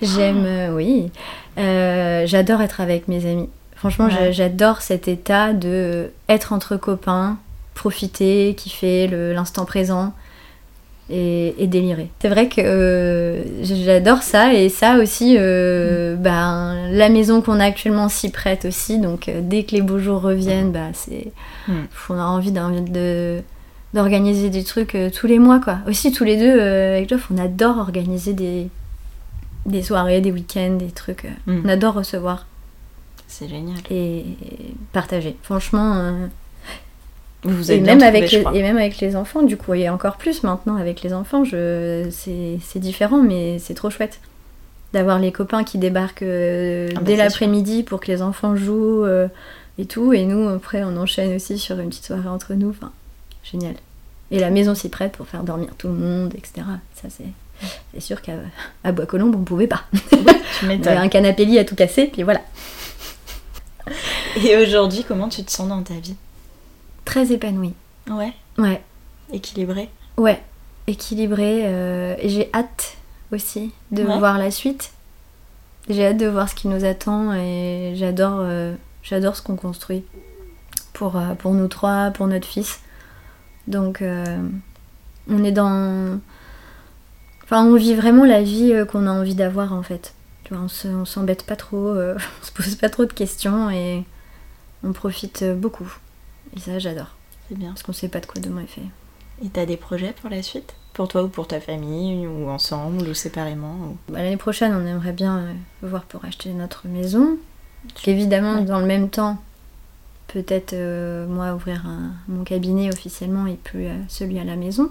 [0.00, 0.48] j'aime ah.
[0.48, 1.10] euh, oui,
[1.58, 3.50] euh, j'adore être avec mes amis.
[3.76, 7.36] Franchement, j'adore cet état de être entre copains,
[7.74, 10.12] profiter, kiffer l'instant présent
[11.10, 12.08] et, délirer.
[12.20, 16.14] C'est vrai que j'adore ça et ça aussi, mm.
[16.14, 19.00] ben, la maison qu'on a actuellement s'y prête aussi.
[19.00, 21.32] Donc dès que les beaux jours reviennent, bah, c'est,
[21.66, 21.72] mm.
[22.08, 23.42] on a envie de
[23.94, 25.78] d'organiser des trucs euh, tous les mois quoi.
[25.86, 28.68] Aussi tous les deux euh, avec Geoff on adore organiser des,
[29.66, 31.26] des soirées, des week-ends, des trucs.
[31.26, 31.62] Euh, mm.
[31.64, 32.46] On adore recevoir.
[33.28, 33.78] C'est génial.
[33.90, 34.24] Et,
[34.92, 35.36] partager.
[35.42, 36.14] Franchement.
[37.44, 40.44] Vous et, même avec les, et même avec les enfants, du coup, et encore plus
[40.44, 44.20] maintenant avec les enfants, je, c'est, différent, mais c'est trop chouette
[44.92, 49.06] d'avoir les copains qui débarquent ah bah, dès l'après-midi pour que les enfants jouent
[49.78, 52.70] et tout, et nous après on enchaîne aussi sur une petite soirée entre nous.
[52.70, 52.92] Enfin,
[53.42, 53.74] génial.
[54.30, 56.62] Et la maison s'y prête pour faire dormir tout le monde, etc.
[56.94, 57.26] Ça, c'est.
[57.94, 58.32] C'est sûr qu'à
[58.90, 59.84] Bois-Colombes, on pouvait pas.
[59.92, 60.18] tu
[60.64, 62.40] on avait un canapé lit à tout casser, puis voilà.
[64.42, 66.16] Et aujourd'hui, comment tu te sens dans ta vie?
[67.04, 67.74] Très épanouie.
[68.10, 68.32] Ouais?
[68.58, 68.82] Ouais.
[69.32, 69.90] Équilibrée?
[70.16, 70.42] Ouais.
[70.88, 71.62] Équilibrée.
[71.66, 72.96] Euh, et j'ai hâte
[73.30, 74.92] aussi de voir la suite.
[75.88, 80.04] J'ai hâte de voir ce qui nous attend et j'adore euh, j'adore ce qu'on construit
[80.92, 82.80] pour, euh, pour nous trois, pour notre fils.
[83.66, 84.38] Donc euh,
[85.28, 86.18] on est dans...
[87.44, 90.14] Enfin on vit vraiment la vie euh, qu'on a envie d'avoir en fait.
[90.44, 94.04] Tu vois, on s'embête pas trop, euh, on se pose pas trop de questions et
[94.82, 95.92] on profite beaucoup.
[96.56, 97.14] Et ça j'adore.
[97.48, 97.70] C'est bien.
[97.70, 98.82] Parce qu'on sait pas de quoi demain est fait.
[99.44, 100.74] Et t'as des projets pour la suite?
[100.92, 105.12] Pour toi ou pour ta famille Ou ensemble ou séparément bah, L'année prochaine on aimerait
[105.12, 105.46] bien
[105.82, 107.38] voir pour acheter notre maison.
[108.06, 109.42] Évidemment dans le même temps
[110.32, 111.84] peut-être euh, moi ouvrir
[112.26, 114.90] mon cabinet officiellement et plus euh, celui à la maison.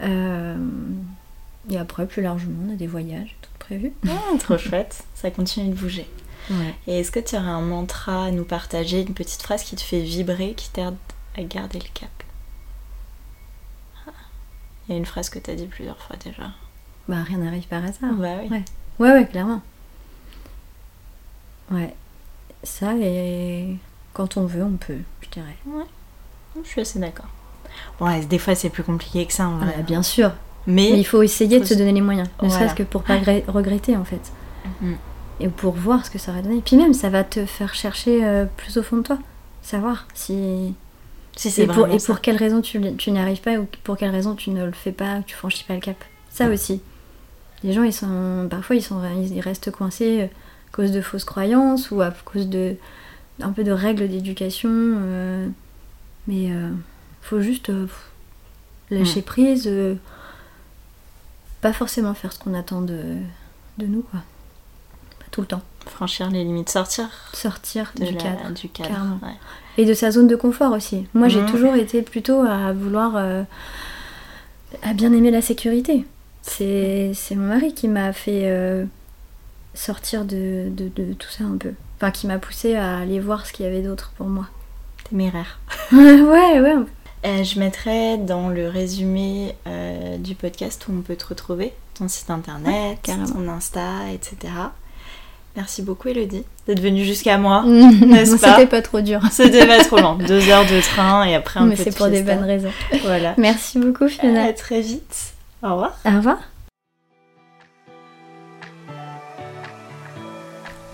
[0.00, 0.56] Euh,
[1.70, 3.92] et après, plus largement, on a des voyages tout prévus.
[4.08, 6.08] Ah, trop chouette, ça continue de bouger.
[6.88, 9.80] Et est-ce que tu aurais un mantra à nous partager, une petite phrase qui te
[9.80, 10.96] fait vibrer, qui t'aide
[11.38, 12.10] à garder le cap?
[14.06, 14.10] Ah.
[14.86, 16.50] Il y a une phrase que tu as dit plusieurs fois déjà.
[17.08, 18.12] Bah, rien n'arrive par hasard.
[18.14, 18.48] Bah oui.
[18.50, 18.64] Ouais.
[18.98, 19.62] ouais, ouais, clairement.
[21.70, 21.94] Ouais.
[22.64, 23.76] Ça et
[24.12, 25.56] quand on veut, on peut, je dirais.
[25.66, 25.84] Ouais.
[26.62, 27.28] Je suis assez d'accord.
[28.00, 29.82] Ouais, des fois c'est plus compliqué que ça en vrai.
[29.86, 30.32] bien sûr.
[30.66, 32.28] Mais, il faut essayer de se donner les moyens.
[32.40, 34.32] Ne serait-ce que pour pas regretter en fait.
[34.80, 34.92] Mm.
[35.40, 36.58] Et pour voir ce que ça va donner.
[36.58, 39.18] Et puis même, ça va te faire chercher euh, plus au fond de toi.
[39.62, 40.74] Savoir si.
[41.34, 43.96] Si c'est et pour, et pour quelle raison tu, tu n'y arrives pas ou pour
[43.96, 45.96] quelle raison tu ne le fais pas, tu franchis pas le cap.
[46.28, 46.82] Ça aussi.
[47.64, 48.46] Les gens, ils sont.
[48.50, 52.48] Parfois, ils, sont, ils restent coincés euh, à cause de fausses croyances ou à cause
[52.48, 52.76] de
[53.42, 54.70] un peu de règles d'éducation.
[54.72, 55.48] Euh,
[56.26, 56.70] mais il euh,
[57.20, 57.86] faut juste euh,
[58.90, 59.24] lâcher mm.
[59.24, 59.70] prise,
[61.60, 63.16] pas forcément faire ce qu'on attend de,
[63.78, 64.20] de nous, quoi.
[65.18, 65.62] Pas tout le temps.
[65.86, 67.08] Franchir les limites, sortir.
[67.32, 69.18] Sortir du, cadre, du cadre.
[69.78, 71.06] Et de sa zone de confort aussi.
[71.14, 71.46] Moi, j'ai mm.
[71.46, 73.16] toujours été plutôt à vouloir.
[73.16, 76.06] à bien aimer la sécurité.
[76.42, 78.86] C'est mon mari qui m'a fait
[79.74, 81.72] sortir de, de, de, tout ça un peu
[82.10, 84.46] qui m'a poussé à aller voir ce qu'il y avait d'autre pour moi.
[85.08, 85.58] Téméraire.
[85.92, 86.76] ouais, ouais.
[87.24, 92.08] Euh, je mettrai dans le résumé euh, du podcast où on peut te retrouver, ton
[92.08, 94.52] site internet, ton Insta, etc.
[95.54, 99.20] Merci beaucoup Elodie d'être venue jusqu'à moi, n'est-ce pas C'était pas trop dur.
[99.30, 100.14] C'était pas trop long.
[100.28, 102.72] Deux heures de train et après un Mais c'est pour des bonnes raisons.
[103.02, 103.34] Voilà.
[103.36, 104.44] Merci beaucoup Fiona.
[104.44, 105.34] À très vite.
[105.62, 105.96] Au revoir.
[106.04, 106.38] Au revoir.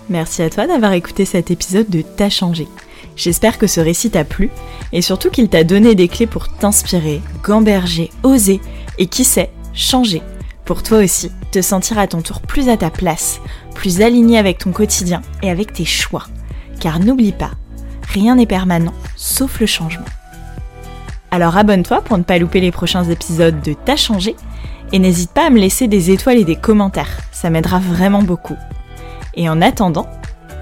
[0.09, 2.67] Merci à toi d'avoir écouté cet épisode de T'as changé.
[3.15, 4.49] J'espère que ce récit t'a plu
[4.91, 8.59] et surtout qu'il t'a donné des clés pour t'inspirer, gamberger, oser
[8.97, 10.23] et qui sait, changer
[10.65, 13.41] pour toi aussi te sentir à ton tour plus à ta place,
[13.73, 16.27] plus aligné avec ton quotidien et avec tes choix.
[16.79, 17.51] Car n'oublie pas,
[18.13, 20.05] rien n'est permanent sauf le changement.
[21.31, 24.35] Alors abonne-toi pour ne pas louper les prochains épisodes de T'as changé
[24.91, 28.57] et n'hésite pas à me laisser des étoiles et des commentaires, ça m'aidera vraiment beaucoup.
[29.33, 30.07] Et en attendant,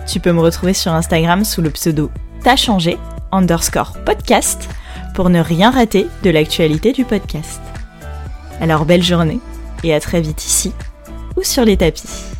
[0.07, 2.11] tu peux me retrouver sur Instagram sous le pseudo
[2.43, 2.97] T'as changé
[3.31, 4.69] underscore podcast
[5.15, 7.59] pour ne rien rater de l'actualité du podcast.
[8.61, 9.39] Alors belle journée
[9.83, 10.73] et à très vite ici
[11.35, 12.36] ou sur les tapis.